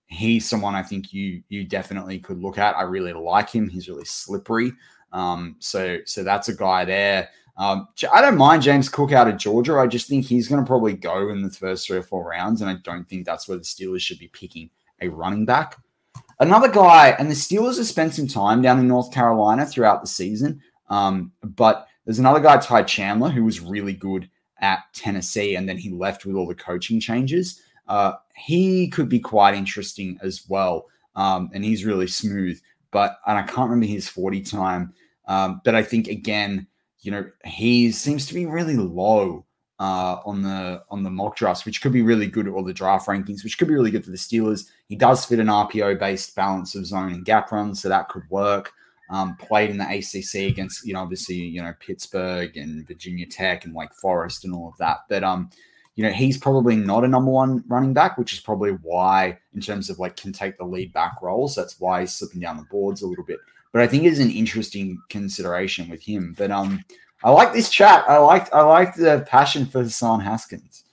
[0.08, 2.76] he's someone I think you you definitely could look at.
[2.76, 3.70] I really like him.
[3.70, 4.72] He's really slippery.
[5.12, 7.30] Um, so so that's a guy there.
[7.56, 9.78] Um, I don't mind James Cook out of Georgia.
[9.78, 12.62] I just think he's going to probably go in the first three or four rounds,
[12.62, 15.78] and I don't think that's where the Steelers should be picking a running back.
[16.39, 20.08] Another guy, and the Steelers have spent some time down in North Carolina throughout the
[20.08, 20.62] season.
[20.89, 25.78] Um, but there's another guy, Ty Chandler, who was really good at Tennessee, and then
[25.78, 27.62] he left with all the coaching changes.
[27.88, 30.86] Uh, he could be quite interesting as well.
[31.15, 32.60] Um, and he's really smooth.
[32.91, 34.93] But and I can't remember his 40 time.
[35.28, 36.67] Um, but I think again,
[37.02, 39.46] you know, he seems to be really low
[39.80, 43.08] uh, on the on the mock drafts, which could be really good, or the draft
[43.08, 44.69] rankings, which could be really good for the Steelers.
[44.88, 48.24] He does fit an RPO based balance of zone and gap runs, so that could
[48.30, 48.72] work.
[49.10, 53.66] Um, played in the ACC against, you know, obviously, you know, Pittsburgh and Virginia Tech
[53.66, 54.99] and Wake Forest and all of that.
[55.10, 55.49] But um,
[55.96, 59.62] you know, he's probably not a number one running back, which is probably why, in
[59.62, 61.56] terms of like, can take the lead back roles.
[61.56, 63.39] That's why he's slipping down the boards a little bit.
[63.72, 66.36] But I think it's an interesting consideration with him.
[66.38, 66.84] But um,
[67.24, 68.06] I like this chat.
[68.08, 70.84] I liked I liked the passion for Hassan Haskins.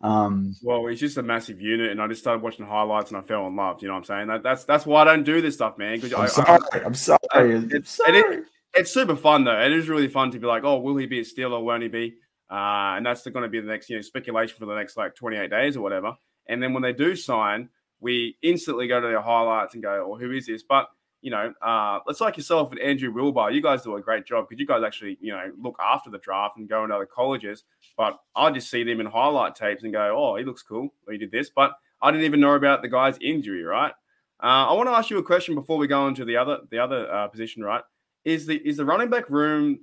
[0.00, 3.22] Um, well, he's just a massive unit, and I just started watching highlights and I
[3.22, 3.82] fell in love.
[3.82, 4.28] You know what I'm saying?
[4.28, 6.00] That, that's that's why I don't do this stuff, man.
[6.00, 6.60] Because I'm, sorry.
[6.72, 7.18] I, am sorry.
[7.34, 8.18] I'm sorry.
[8.18, 8.44] It,
[8.74, 9.60] it's super fun though.
[9.60, 11.62] It is really fun to be like, oh, will he be a Steeler?
[11.62, 12.16] Won't he be?
[12.50, 15.14] Uh, and that's going to be the next, you know, speculation for the next like
[15.14, 16.16] 28 days or whatever.
[16.46, 17.68] And then when they do sign,
[18.00, 20.88] we instantly go to their highlights and go, "Well, who is this?" But
[21.20, 23.52] you know, uh, let's like yourself and Andrew Wilbar.
[23.52, 26.18] You guys do a great job because you guys actually, you know, look after the
[26.18, 27.64] draft and go into other colleges.
[27.96, 30.94] But I just see them in highlight tapes and go, "Oh, he looks cool.
[31.10, 33.64] He did this," but I didn't even know about the guy's injury.
[33.64, 33.92] Right?
[34.40, 36.78] Uh, I want to ask you a question before we go into the other the
[36.78, 37.64] other uh, position.
[37.64, 37.82] Right?
[38.24, 39.80] Is the is the running back room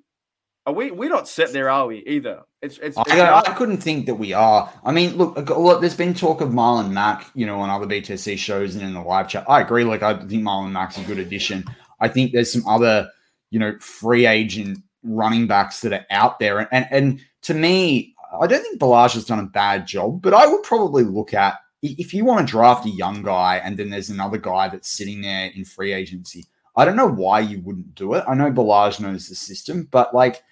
[0.66, 2.04] are we we're not set there, are we?
[2.08, 2.98] Either it's it's.
[2.98, 4.72] it's I, I, couldn't think that we are.
[4.84, 5.82] I mean, look, look.
[5.82, 9.02] There's been talk of Marlon Mack, you know, on other BTSC shows and in the
[9.02, 9.46] live chat.
[9.48, 9.84] I agree.
[9.84, 11.66] Like, I think Marlon Mack's a good addition.
[12.00, 13.10] I think there's some other,
[13.52, 18.16] you know, free agent running backs that are out there, and and, and to me,
[18.42, 21.56] I don't think Ballage has done a bad job, but I would probably look at
[21.82, 25.22] if you want to draft a young guy and then there's another guy that's sitting
[25.22, 26.46] there in free agency.
[26.76, 28.24] I don't know why you wouldn't do it.
[28.28, 30.44] I know Ballage knows the system, but like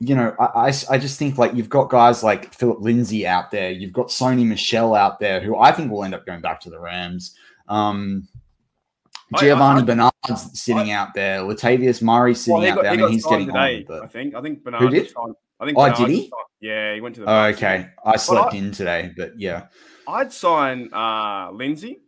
[0.00, 3.50] you know, I, I, I, just think like you've got guys like Philip Lindsay out
[3.50, 6.60] there, you've got Sony Michel out there, who I think will end up going back
[6.60, 7.36] to the Rams.
[7.68, 8.26] Um,
[9.34, 12.92] Giovani I, Bernard's sitting out there, Latavius Murray sitting well, got, out there.
[12.92, 14.02] I mean, he's getting today, on.
[14.02, 14.34] I think.
[14.34, 14.82] I think Bernard.
[14.82, 15.12] Who did?
[15.60, 15.78] I think.
[15.78, 16.32] Oh, Bernard did he?
[16.60, 17.30] Yeah, he went to the.
[17.30, 19.66] Oh, okay, I slept in today, but yeah.
[20.08, 22.00] I'd sign uh, Lindsay.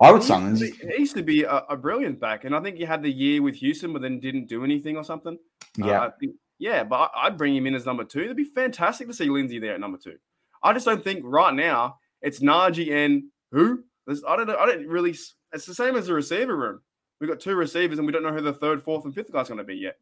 [0.00, 0.72] I would sign Lindsay.
[0.80, 3.42] He used to be a, a, brilliant back, and I think he had the year
[3.42, 5.38] with Houston, but then didn't do anything or something.
[5.76, 6.10] Yeah, uh,
[6.60, 8.20] yeah, but I'd bring him in as number two.
[8.20, 10.16] It'd be fantastic to see Lindsay there at number two.
[10.62, 13.82] I just don't think right now it's Najee and who.
[14.06, 14.56] There's, I don't know.
[14.56, 15.16] I don't really.
[15.52, 16.80] It's the same as the receiver room.
[17.18, 19.48] We've got two receivers and we don't know who the third, fourth, and fifth guy's
[19.48, 19.96] going to be yet.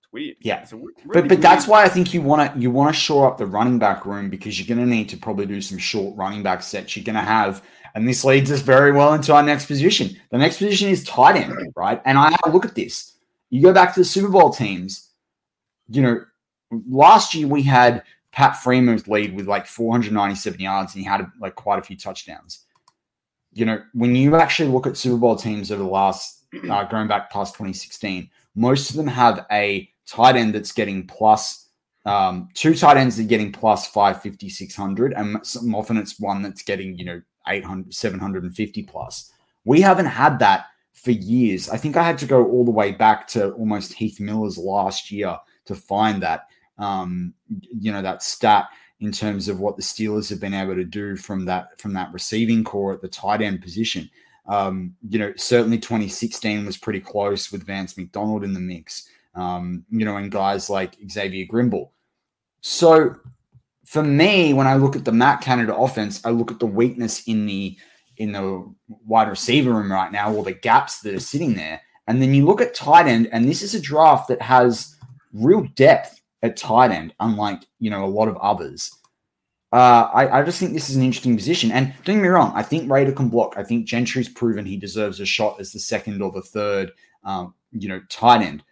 [0.00, 0.36] It's weird.
[0.40, 3.00] Yeah, it's really but but that's why I think you want to you want to
[3.00, 5.78] shore up the running back room because you're going to need to probably do some
[5.78, 6.96] short running back sets.
[6.96, 7.60] You're going to have,
[7.96, 10.16] and this leads us very well into our next position.
[10.30, 12.00] The next position is tight end, right?
[12.04, 13.16] And I look at this.
[13.50, 15.03] You go back to the Super Bowl teams
[15.88, 16.24] you know,
[16.88, 21.54] last year we had Pat Freiermuth lead with like 497 yards and he had like
[21.54, 22.64] quite a few touchdowns.
[23.52, 27.06] You know, when you actually look at Super Bowl teams over the last, uh, going
[27.06, 31.68] back past 2016, most of them have a tight end that's getting plus,
[32.06, 36.62] um, two tight ends are getting plus 550, 600, and some, often it's one that's
[36.62, 39.30] getting, you know, 800, 750 plus.
[39.64, 41.68] We haven't had that for years.
[41.68, 45.10] I think I had to go all the way back to almost Heath Miller's last
[45.10, 45.36] year
[45.66, 46.48] to find that
[46.78, 48.68] um, you know that stat
[49.00, 52.12] in terms of what the Steelers have been able to do from that from that
[52.12, 54.08] receiving corps at the tight end position.
[54.46, 59.08] Um, you know, certainly 2016 was pretty close with Vance McDonald in the mix.
[59.34, 61.90] Um, you know, and guys like Xavier Grimble.
[62.60, 63.16] So
[63.84, 67.26] for me, when I look at the Matt Canada offense, I look at the weakness
[67.26, 67.76] in the
[68.16, 71.80] in the wide receiver room right now, or the gaps that are sitting there.
[72.06, 74.93] And then you look at tight end, and this is a draft that has
[75.34, 78.90] real depth at tight end, unlike you know a lot of others.
[79.72, 81.72] Uh, I, I, just think this is an interesting position.
[81.72, 83.54] And don't get me wrong, I think Rader can block.
[83.56, 86.92] I think Gentry's proven he deserves a shot as the second or the third,
[87.24, 88.62] um, you know, tight end.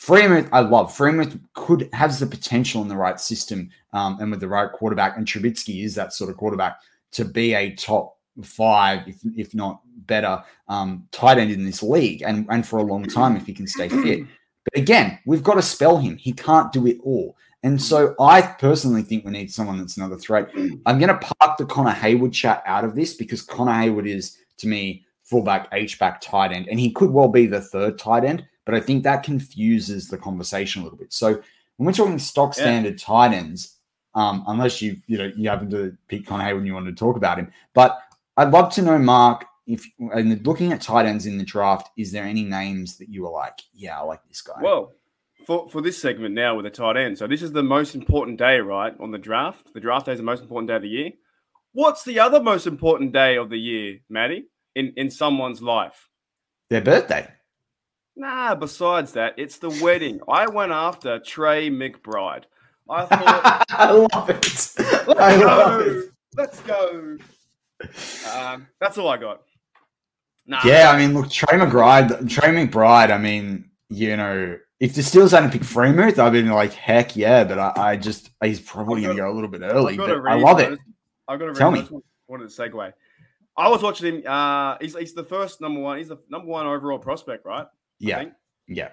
[0.00, 0.96] Freiermuth, I love.
[0.96, 5.16] Freiermuth could has the potential in the right system um, and with the right quarterback,
[5.16, 6.78] and Trubisky is that sort of quarterback
[7.12, 12.22] to be a top five, if, if not better, um, tight end in this league,
[12.22, 14.20] and and for a long time if he can stay fit.
[14.64, 16.16] But again, we've got to spell him.
[16.16, 17.36] He can't do it all.
[17.64, 20.50] And so I personally think we need someone that's another threat.
[20.84, 24.38] I'm going to park the Connor Heyward chat out of this because Connor Heyward is,
[24.58, 26.68] to me, fullback, H-back, tight end.
[26.68, 30.18] And he could well be the third tight end, but I think that confuses the
[30.18, 31.12] conversation a little bit.
[31.12, 31.40] So
[31.76, 33.06] when we're talking stock standard yeah.
[33.06, 33.76] tight ends,
[34.14, 36.92] um, unless you, you know, you happen to pick Connor Heyward and you want to
[36.92, 37.52] talk about him.
[37.74, 37.98] But
[38.36, 42.12] I'd love to know, Mark, if and looking at tight ends in the draft, is
[42.12, 44.60] there any names that you were like, yeah, I like this guy?
[44.60, 44.94] Well,
[45.46, 48.38] for, for this segment now with the tight end, so this is the most important
[48.38, 48.94] day, right?
[49.00, 51.10] On the draft, the draft day is the most important day of the year.
[51.72, 56.08] What's the other most important day of the year, Maddie, in in someone's life?
[56.70, 57.28] Their birthday.
[58.14, 60.20] Nah, besides that, it's the wedding.
[60.28, 62.44] I went after Trey McBride.
[62.90, 64.42] I thought I love it.
[64.42, 65.46] Let's I go.
[65.46, 66.10] Love it.
[66.36, 67.18] Let's go.
[68.34, 69.42] Um, that's all I got.
[70.46, 73.10] Nah, yeah, I mean, look, Trey McBride, Trey McBride.
[73.10, 77.44] I mean, you know, if the Steelers hadn't picked Freiermuth, I'd been like, heck yeah.
[77.44, 79.96] But I, I just, he's probably going to go a little bit early.
[79.96, 80.78] But I love it.
[81.28, 81.86] I've got to tell me.
[82.26, 82.92] Wanted to segue.
[83.56, 84.22] I was watching him.
[84.26, 85.98] Uh, he's, he's the first number one.
[85.98, 87.66] He's the number one overall prospect, right?
[88.00, 88.24] Yeah,
[88.66, 88.88] yeah,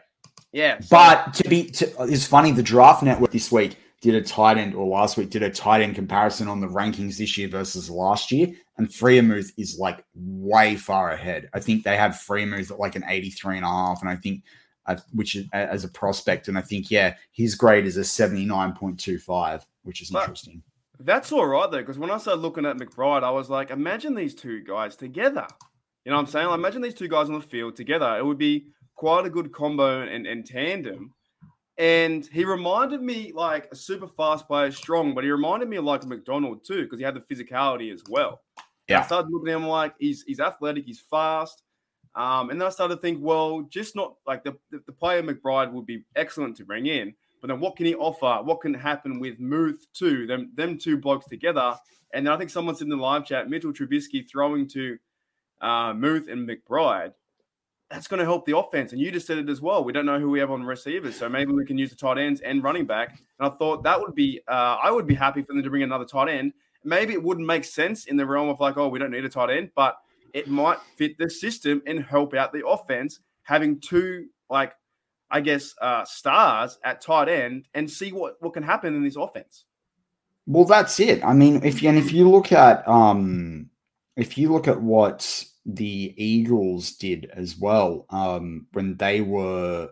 [0.52, 0.80] yeah.
[0.82, 0.88] So.
[0.92, 2.52] But to be, to, it's funny.
[2.52, 5.82] The Draft Network this week did a tight end, or last week did a tight
[5.82, 8.48] end comparison on the rankings this year versus last year,
[8.78, 11.50] and Freiermuth is like way far ahead.
[11.54, 14.44] I think they have Freiermuth at like an 83 and a half, and I think
[14.86, 16.48] uh, which is as a prospect.
[16.48, 20.64] And I think, yeah, his grade is a 79.25, which is But- interesting.
[21.02, 24.16] That's all right though, because when I started looking at McBride, I was like, imagine
[24.16, 25.48] these two guys together.
[26.04, 26.48] You know what I'm saying?
[26.48, 28.18] Like, imagine these two guys on the field together.
[28.18, 31.14] It would be quite a good combo and, and tandem.
[31.80, 35.86] And he reminded me like a super fast player, strong, but he reminded me of
[35.86, 38.42] like McDonald too, because he had the physicality as well.
[38.90, 41.64] And I started looking at him like he's he's athletic, he's fast.
[42.16, 45.24] Um, and then I started to think, well, just not like the, the, the player
[45.24, 48.44] McBride would be excellent to bring in, but then what can he offer?
[48.44, 50.28] What can happen with Muth too?
[50.28, 51.76] Them them two blokes together.
[52.14, 54.98] And then I think someone's in the live chat, Mitchell Trubisky throwing to
[55.62, 57.14] uh, Muth and McBride.
[57.90, 58.92] That's going to help the offense.
[58.92, 59.84] And you just said it as well.
[59.84, 62.20] We don't know who we have on receivers, so maybe we can use the tight
[62.20, 63.20] ends and running back.
[63.40, 65.84] And I thought that would be, uh, I would be happy for them to bring
[65.84, 66.54] another tight end.
[66.84, 69.30] Maybe it wouldn't make sense in the realm of like, oh, we don't need a
[69.30, 69.98] tight end, but
[70.34, 74.74] it might fit the system and help out the offense having two like
[75.32, 79.16] I guess uh stars at tight end and see what what can happen in this
[79.16, 79.66] offense.
[80.46, 81.24] Well, that's it.
[81.24, 83.70] I mean, if you, and if you look at um,
[84.16, 85.46] if you look at what
[85.76, 89.90] the Eagles did as well, um, when they were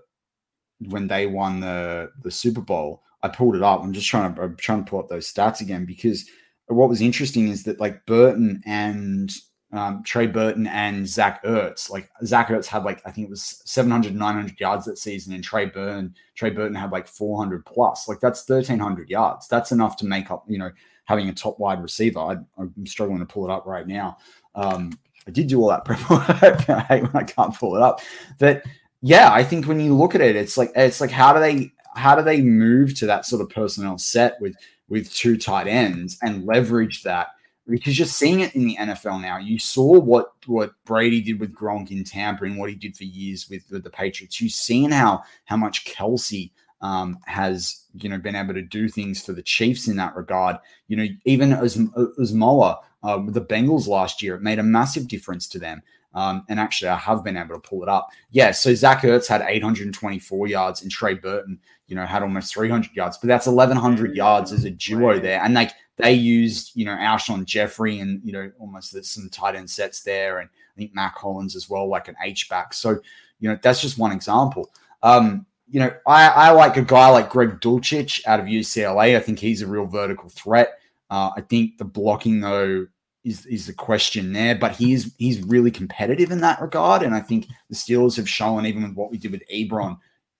[0.80, 3.82] when they won the the Super Bowl, I pulled it up.
[3.82, 6.30] I'm just trying to I'm trying to pull up those stats again because
[6.67, 9.32] what was interesting is that like Burton and
[9.73, 13.61] um, Trey Burton and Zach Ertz, like Zach Ertz had like I think it was
[13.65, 18.07] 700, 900 yards that season, and Trey Burton Trey Burton had like 400 plus.
[18.07, 19.47] Like that's 1300 yards.
[19.47, 20.71] That's enough to make up, you know,
[21.05, 22.19] having a top wide receiver.
[22.19, 24.17] I, I'm struggling to pull it up right now.
[24.55, 24.91] Um,
[25.28, 26.69] I did do all that prep work.
[26.69, 28.01] I hate when I can't pull it up.
[28.39, 28.63] But
[29.01, 31.71] yeah, I think when you look at it, it's like it's like how do they
[31.95, 34.55] how do they move to that sort of personnel set with
[34.89, 37.28] with two tight ends and leverage that
[37.67, 39.38] because you're seeing it in the NFL now.
[39.38, 43.03] You saw what what Brady did with Gronk in Tampa and what he did for
[43.03, 44.39] years with, with the Patriots.
[44.39, 49.23] You've seen how how much Kelsey um, has you know been able to do things
[49.23, 50.57] for the Chiefs in that regard.
[50.88, 55.07] You know, even as Uzomah uh, with the Bengals last year, it made a massive
[55.07, 55.81] difference to them.
[56.13, 58.09] Um, and actually, I have been able to pull it up.
[58.31, 62.95] Yeah, so Zach Ertz had 824 yards, and Trey Burton, you know, had almost 300
[62.95, 63.17] yards.
[63.17, 67.45] But that's 1,100 yards as a duo there, and like they used, you know, Alshon
[67.45, 71.55] Jeffery and you know almost some tight end sets there, and I think Matt Collins
[71.55, 72.73] as well, like an H back.
[72.73, 72.99] So
[73.39, 74.71] you know that's just one example.
[75.03, 79.17] Um, you know, I, I like a guy like Greg Dulcich out of UCLA.
[79.17, 80.76] I think he's a real vertical threat.
[81.09, 82.87] Uh, I think the blocking though
[83.23, 87.19] is is the question there, but he's he's really competitive in that regard, and I
[87.19, 89.97] think the Steelers have shown even with what we did with Ebron,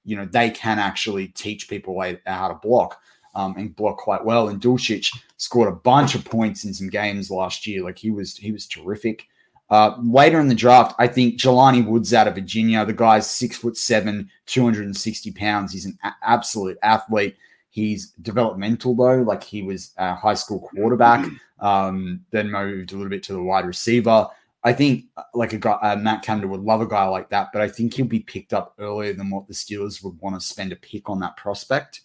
[0.08, 3.00] you know, they can actually teach people how to block
[3.36, 4.48] um, and block quite well.
[4.48, 7.84] And Dulcich scored a bunch of points in some games last year.
[7.84, 9.28] Like he was he was terrific.
[9.70, 12.86] Uh, later in the draft, I think Jelani Woods out of Virginia.
[12.86, 15.74] The guy's six foot seven, 260 pounds.
[15.74, 17.36] He's an a- absolute athlete.
[17.78, 21.24] He's developmental though, like he was a high school quarterback,
[21.60, 24.28] um, then moved a little bit to the wide receiver.
[24.64, 27.50] I think uh, like a guy, uh, Matt Canada would love a guy like that,
[27.54, 30.42] but I think he'll be picked up earlier than what the Steelers would want to
[30.44, 32.02] spend a pick on that prospect.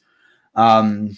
[0.54, 1.16] Um,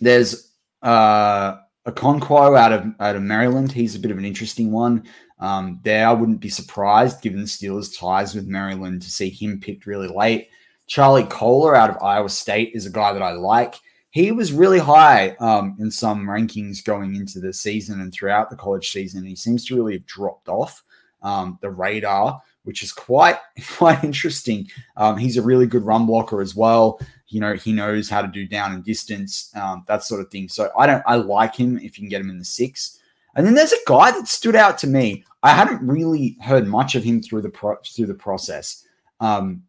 [0.00, 0.50] there's
[0.82, 3.70] uh, Okonkwo out of out of Maryland.
[3.70, 5.04] He's a bit of an interesting one.
[5.38, 9.60] Um, there, I wouldn't be surprised, given the Steelers' ties with Maryland, to see him
[9.60, 10.48] picked really late.
[10.88, 13.76] Charlie Kolar out of Iowa State is a guy that I like.
[14.10, 18.56] He was really high um, in some rankings going into the season and throughout the
[18.56, 19.24] college season.
[19.24, 20.82] He seems to really have dropped off
[21.22, 23.36] um, the radar, which is quite
[23.76, 24.66] quite interesting.
[24.96, 26.98] Um, he's a really good run blocker as well.
[27.28, 30.48] You know, he knows how to do down and distance, um, that sort of thing.
[30.48, 32.98] So I don't, I like him if you can get him in the six.
[33.36, 35.24] And then there's a guy that stood out to me.
[35.42, 38.86] I hadn't really heard much of him through the pro- through the process.
[39.20, 39.64] Um,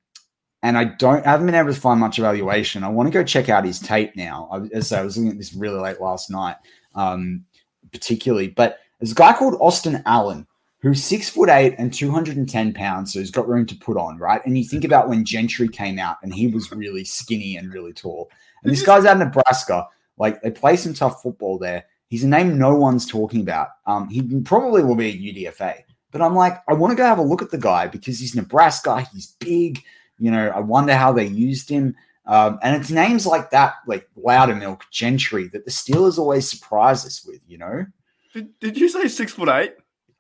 [0.62, 2.84] and I don't I haven't been able to find much evaluation.
[2.84, 4.50] I want to go check out his tape now.
[4.52, 6.58] I, as I, was looking at this really late last night,
[6.96, 7.46] um,
[7.92, 8.50] particularly.
[8.50, 10.46] But there's a guy called Austin Allen
[10.82, 14.42] who's six foot eight and 210 pounds, so he's got room to put on, right?
[14.46, 17.94] And you think about when Gentry came out and he was really skinny and really
[17.94, 18.30] tall.
[18.64, 19.88] And this guy's out of Nebraska.
[20.18, 21.86] Like they play some tough football there.
[22.10, 23.70] He's a name no one's talking about.
[23.86, 25.84] Um, he probably will be a UDFA.
[26.12, 28.36] But I'm like, I want to go have a look at the guy because he's
[28.36, 29.08] Nebraska.
[29.14, 29.84] He's big.
[30.20, 31.96] You know, I wonder how they used him.
[32.26, 37.26] Um, and it's names like that, like Loudermilk, Gentry, that the Steelers always surprise us
[37.26, 37.86] with, you know?
[38.34, 39.74] Did, did you say six foot eight?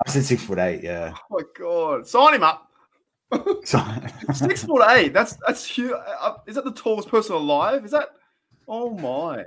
[0.06, 1.14] I said six foot eight, yeah.
[1.16, 2.08] Oh my god!
[2.08, 2.70] Sign him up.
[3.64, 5.14] Six foot eight.
[5.14, 5.91] That's that's huge.
[5.91, 7.86] Uh, is that the tallest person alive?
[7.86, 8.10] Is that?
[8.68, 9.45] Oh my!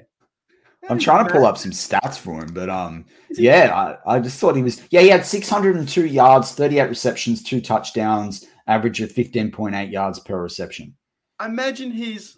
[0.89, 4.39] I'm trying to pull up some stats for him, but um, yeah, I, I just
[4.39, 4.83] thought he was.
[4.91, 10.95] Yeah, he had 602 yards, 38 receptions, two touchdowns, average of 15.8 yards per reception.
[11.39, 12.37] I imagine he's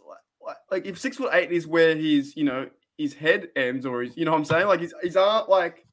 [0.70, 2.68] like, if six foot eight is where he's you know
[2.98, 5.84] his head ends or his you know what I'm saying like his his arm like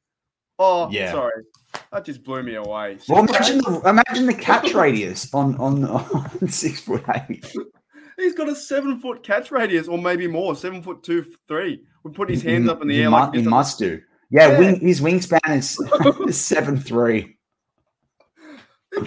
[0.58, 1.10] oh Yeah.
[1.12, 1.42] sorry
[1.90, 2.98] that just blew me away.
[3.08, 7.50] Well, Six foot imagine the imagine the catch radius on on, on six foot eight.
[8.18, 11.82] he's got a seven foot catch radius or maybe more seven foot two three.
[12.04, 13.48] Would put his hands up in the he air mu- like he this.
[13.48, 14.00] must do.
[14.30, 14.58] Yeah, Yeah.
[14.58, 15.56] Wing, his wingspan
[16.28, 17.31] is seven three.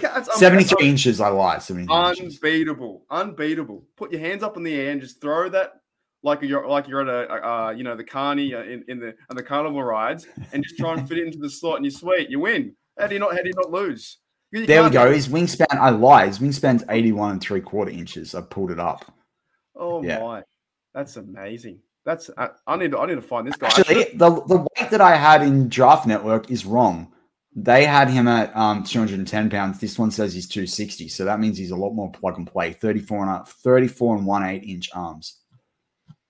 [0.00, 1.58] That's 73 inches, I lie.
[1.58, 2.20] 73 inches.
[2.42, 3.84] unbeatable, unbeatable.
[3.96, 5.74] Put your hands up in the air and just throw that
[6.22, 9.14] like you're like you're at a uh, you know the carney uh, in, in the
[9.30, 11.90] on the carnival rides and just try and fit it into the slot and you
[11.90, 12.74] sweet, you win.
[12.98, 13.32] How do you not?
[13.32, 14.18] How do you not lose?
[14.50, 15.12] You- There we go.
[15.12, 16.26] His wingspan, I lie.
[16.26, 18.34] His wingspan's 81 and three quarter inches.
[18.34, 19.04] I pulled it up.
[19.76, 20.20] Oh Yeah.
[20.20, 20.42] my,
[20.94, 21.80] that's amazing.
[22.04, 23.66] That's I, I need to I need to find this guy.
[23.66, 27.12] Actually, the, the weight that I had in Draft Network is wrong.
[27.58, 29.80] They had him at um, 210 pounds.
[29.80, 31.08] This one says he's 260.
[31.08, 32.74] So that means he's a lot more plug and play.
[32.74, 35.38] 34 and a, 34 and one eight inch arms.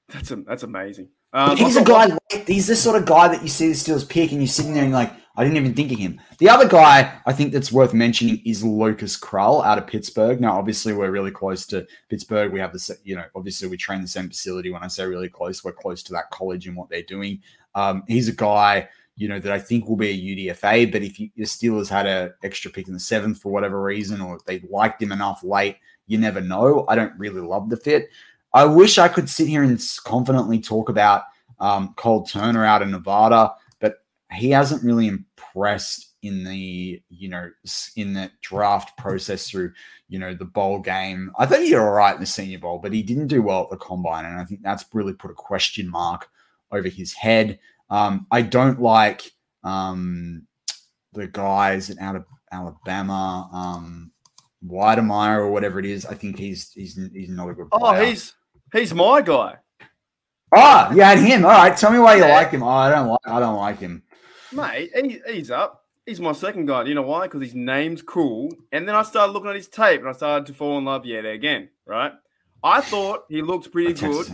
[0.09, 1.09] that's a, that's amazing.
[1.33, 2.17] Um, he's a guy.
[2.47, 4.85] He's the sort of guy that you see the Steelers pick, and you're sitting there
[4.85, 6.19] and you're like, I didn't even think of him.
[6.39, 10.41] The other guy I think that's worth mentioning is Lucas Krull out of Pittsburgh.
[10.41, 12.53] Now, obviously, we're really close to Pittsburgh.
[12.53, 14.71] We have the, you know, obviously we train the same facility.
[14.71, 17.43] When I say really close, we're close to that college and what they're doing.
[17.75, 20.93] Um, he's a guy, you know, that I think will be a UDFA.
[20.93, 24.21] But if you, the Steelers had an extra pick in the seventh for whatever reason,
[24.21, 26.85] or if they liked him enough late, you never know.
[26.89, 28.09] I don't really love the fit.
[28.53, 31.25] I wish I could sit here and confidently talk about
[31.59, 37.51] um, Cole Turner out of Nevada, but he hasn't really impressed in the you know
[37.97, 39.73] in the draft process through
[40.09, 41.31] you know the bowl game.
[41.39, 43.65] I thought he did all right in the Senior Bowl, but he didn't do well
[43.65, 46.29] at the combine, and I think that's really put a question mark
[46.73, 47.59] over his head.
[47.91, 49.31] Um, I don't like
[49.65, 50.47] um,
[51.13, 54.11] the guys out of Alabama, um,
[54.67, 56.05] Wydermyer or whatever it is.
[56.07, 57.69] I think he's he's he's not a good.
[57.73, 58.35] Oh, he's
[58.73, 59.57] he's my guy,
[60.53, 61.45] Oh, you had him.
[61.45, 61.77] All right.
[61.77, 62.35] Tell me why you Yeah.
[62.37, 62.63] like him.
[62.63, 63.21] Oh, I don't like.
[63.27, 64.03] I don't like him.
[64.53, 64.91] mate.
[64.95, 65.83] He, he's up.
[66.07, 66.85] He's my second guy.
[66.85, 67.23] Do you know why?
[67.27, 68.49] Because his name's cool.
[68.71, 71.05] And then I started looking at his tape and I started to fall in love
[71.05, 71.69] yet again.
[71.85, 72.13] Right.
[72.63, 74.27] I thought he looked pretty good.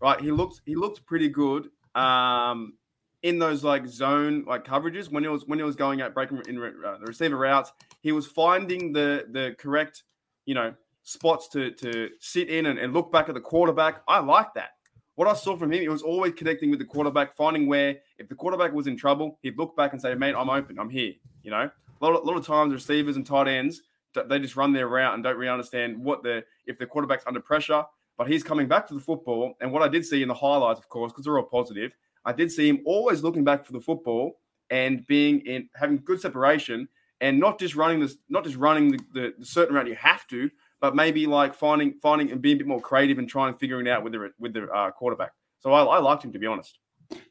[0.00, 0.20] Right?
[0.20, 1.68] He looked he looked pretty good
[1.98, 2.74] um,
[3.22, 6.40] in those like zone like coverages when he was when he was going out breaking
[6.48, 7.72] in uh, the receiver routes.
[8.00, 10.04] He was finding the the correct
[10.46, 14.02] you know spots to to sit in and, and look back at the quarterback.
[14.06, 14.70] I like that.
[15.16, 18.28] What I saw from him, he was always connecting with the quarterback, finding where if
[18.28, 20.78] the quarterback was in trouble, he'd look back and say, "Mate, I'm open.
[20.78, 21.70] I'm here." You know,
[22.00, 23.82] a lot of, a lot of times receivers and tight ends
[24.28, 27.40] they just run their route and don't really understand what the if the quarterback's under
[27.40, 27.84] pressure
[28.18, 29.54] but he's coming back to the football.
[29.60, 31.92] And what I did see in the highlights, of course, because they're all positive,
[32.24, 34.40] I did see him always looking back for the football
[34.70, 36.88] and being in having good separation
[37.20, 40.26] and not just running this, not just running the, the, the certain route you have
[40.26, 40.50] to,
[40.80, 43.88] but maybe like finding finding and being a bit more creative and trying and figuring
[43.88, 45.32] out with the with the uh, quarterback.
[45.60, 46.78] So I, I liked him to be honest.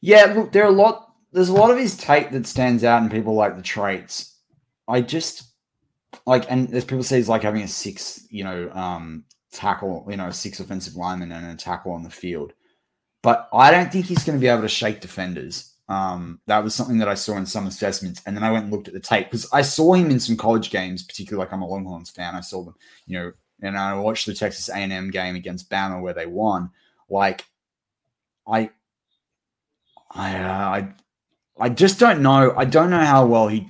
[0.02, 1.14] Yeah, look, there are a lot.
[1.32, 4.36] There's a lot of his tape that stands out, and people like the traits.
[4.88, 5.44] I just
[6.26, 10.18] like, and as people say, he's like having a six, you know, um, tackle, you
[10.18, 12.54] know, six offensive linemen and a tackle on the field.
[13.24, 15.74] But I don't think he's going to be able to shake defenders.
[15.90, 18.74] Um, that was something that I saw in some assessments, and then I went and
[18.74, 21.62] looked at the tape because I saw him in some college games, particularly like I'm
[21.62, 22.36] a Longhorns fan.
[22.36, 22.76] I saw them,
[23.06, 23.32] you know,
[23.62, 26.72] and I watched the Texas A&M game against Bama where they won.
[27.10, 27.46] Like,
[28.46, 28.70] I
[30.12, 30.94] I, uh, I
[31.60, 32.54] I just don't know.
[32.56, 33.68] I don't know how well he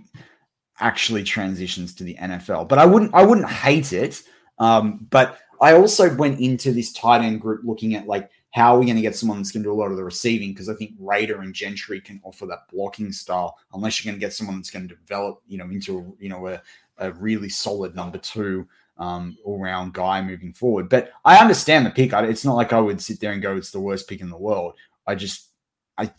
[0.79, 2.67] actually transitions to the NFL.
[2.67, 4.23] But I wouldn't I wouldn't hate it.
[4.59, 8.79] Um, but I also went into this tight end group looking at like how are
[8.79, 10.69] we going to get someone that's going to do a lot of the receiving because
[10.69, 14.33] I think Rader and Gentry can offer that blocking style unless you're going to get
[14.33, 16.61] someone that's going to develop you know into you know a,
[16.97, 20.89] a really solid number two um, all round guy moving forward.
[20.89, 22.13] But I understand the pick.
[22.13, 24.29] I, it's not like I would sit there and go it's the worst pick in
[24.29, 24.73] the world.
[25.05, 25.49] I just
[25.97, 26.11] I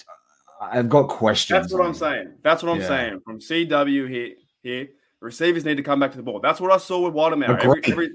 [0.61, 1.61] I've got questions.
[1.61, 2.35] That's what I'm saying.
[2.43, 2.89] That's what I'm Yeah.
[2.89, 3.21] saying.
[3.25, 4.89] From CW here, here,
[5.21, 6.41] receivers need to come back to the ball.
[6.41, 7.61] That's what I saw with Watermelon.
[7.61, 8.13] Every, Agreed.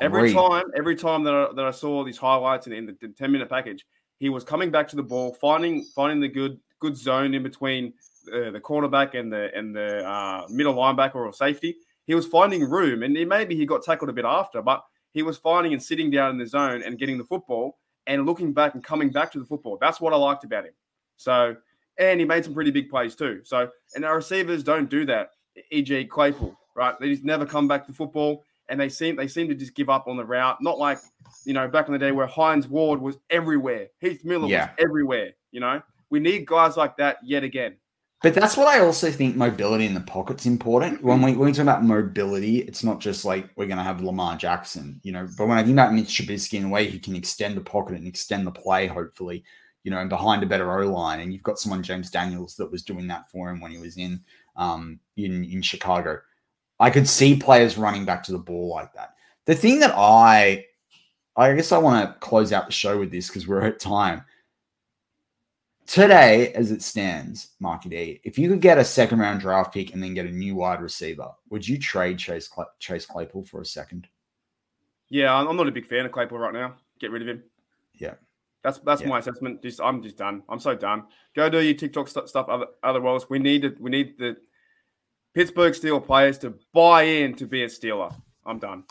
[0.00, 2.96] Every, every time, every time that I, that I saw these highlights in, in the,
[3.00, 3.84] the 10 minute package,
[4.18, 7.92] he was coming back to the ball, finding finding the good good zone in between
[8.32, 11.76] uh, the cornerback and the and the uh, middle linebacker or safety.
[12.06, 15.22] He was finding room, and he, maybe he got tackled a bit after, but he
[15.22, 18.74] was finding and sitting down in the zone and getting the football and looking back
[18.74, 19.78] and coming back to the football.
[19.80, 20.74] That's what I liked about him.
[21.16, 21.56] So,
[21.98, 23.40] and he made some pretty big plays too.
[23.42, 25.30] So, and our receivers don't do that.
[25.70, 26.04] E.g.
[26.04, 26.94] Claypool, right?
[27.00, 29.88] They just never come back to football, and they seem they seem to just give
[29.88, 30.58] up on the route.
[30.60, 30.98] Not like
[31.44, 34.66] you know back in the day where Hines Ward was everywhere, Heath Miller Yeah.
[34.66, 35.32] was everywhere.
[35.52, 37.76] You know, we need guys like that yet again.
[38.22, 41.02] But that's what I also think mobility in the pocket's important.
[41.02, 44.00] When we, when we talk about mobility, it's not just like we're going to have
[44.00, 46.98] Lamar Jackson, you know, but when I think about Mitch Trubisky in a way he
[46.98, 49.44] can extend the pocket and extend the play, hopefully,
[49.84, 51.20] you know, and behind a better O line.
[51.20, 53.98] And you've got someone, James Daniels, that was doing that for him when he was
[53.98, 54.20] in
[54.56, 56.18] um, in, in Chicago.
[56.78, 59.14] I could see players running back to the ball like that.
[59.46, 60.66] The thing that I,
[61.36, 64.24] I guess I want to close out the show with this because we're at time
[65.86, 69.94] today, as it stands, Marky D, if you could get a second round draft pick
[69.94, 73.66] and then get a new wide receiver, would you trade Chase Chase Claypool for a
[73.66, 74.08] second?
[75.08, 76.74] Yeah, I'm not a big fan of Claypool right now.
[76.98, 77.42] Get rid of him.
[77.94, 78.14] Yeah,
[78.62, 79.08] that's that's yeah.
[79.08, 79.62] my assessment.
[79.62, 80.42] Just I'm just done.
[80.48, 81.04] I'm so done.
[81.34, 82.48] Go do your TikTok st- stuff.
[82.48, 84.36] Other otherwise, we need to, we need the
[85.36, 88.10] Pittsburgh Steel players to buy in to be a Steeler.
[88.46, 88.84] I'm done.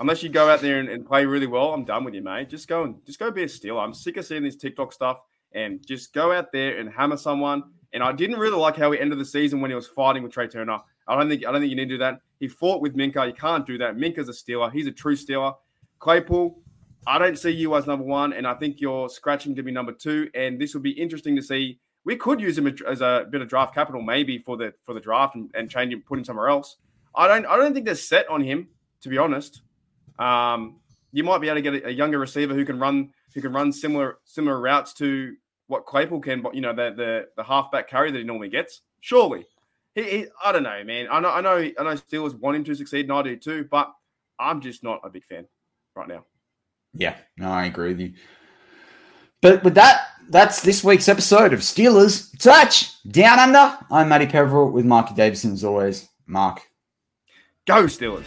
[0.00, 2.48] Unless you go out there and, and play really well, I'm done with you, mate.
[2.48, 3.80] Just go and just go be a Steeler.
[3.80, 5.20] I'm sick of seeing this TikTok stuff
[5.52, 7.62] and just go out there and hammer someone.
[7.92, 10.32] And I didn't really like how he ended the season when he was fighting with
[10.32, 10.80] Trai Turner.
[11.06, 12.22] I don't think I don't think you need to do that.
[12.40, 13.28] He fought with Minkah.
[13.28, 13.94] You can't do that.
[13.94, 14.72] Minkah's a Steeler.
[14.72, 15.54] He's a true Steeler.
[16.00, 16.60] Claypool,
[17.06, 19.92] I don't see you as number one, and I think you're scratching to be number
[19.92, 20.28] two.
[20.34, 21.78] And this will be interesting to see.
[22.08, 25.00] We could use him as a bit of draft capital, maybe for the for the
[25.00, 26.76] draft and, and change him, put him somewhere else.
[27.14, 28.68] I don't I don't think they're set on him,
[29.02, 29.60] to be honest.
[30.18, 30.76] Um,
[31.12, 33.52] you might be able to get a, a younger receiver who can run who can
[33.52, 35.36] run similar similar routes to
[35.66, 38.80] what Claypool can, but you know the the the halfback carry that he normally gets.
[39.00, 39.44] Surely,
[39.94, 41.08] he, he, I don't know, man.
[41.12, 43.68] I know I know I know Steelers want him to succeed, and I do too.
[43.70, 43.92] But
[44.38, 45.46] I'm just not a big fan
[45.94, 46.24] right now.
[46.94, 48.14] Yeah, no, I agree with you.
[49.42, 53.78] But with that, that's this week's episode of Steelers Touch Down Under.
[53.90, 56.08] I'm Matty Peverell with Marky Davison as always.
[56.26, 56.60] Mark,
[57.66, 58.26] go Steelers.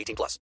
[0.00, 0.38] 18 plus.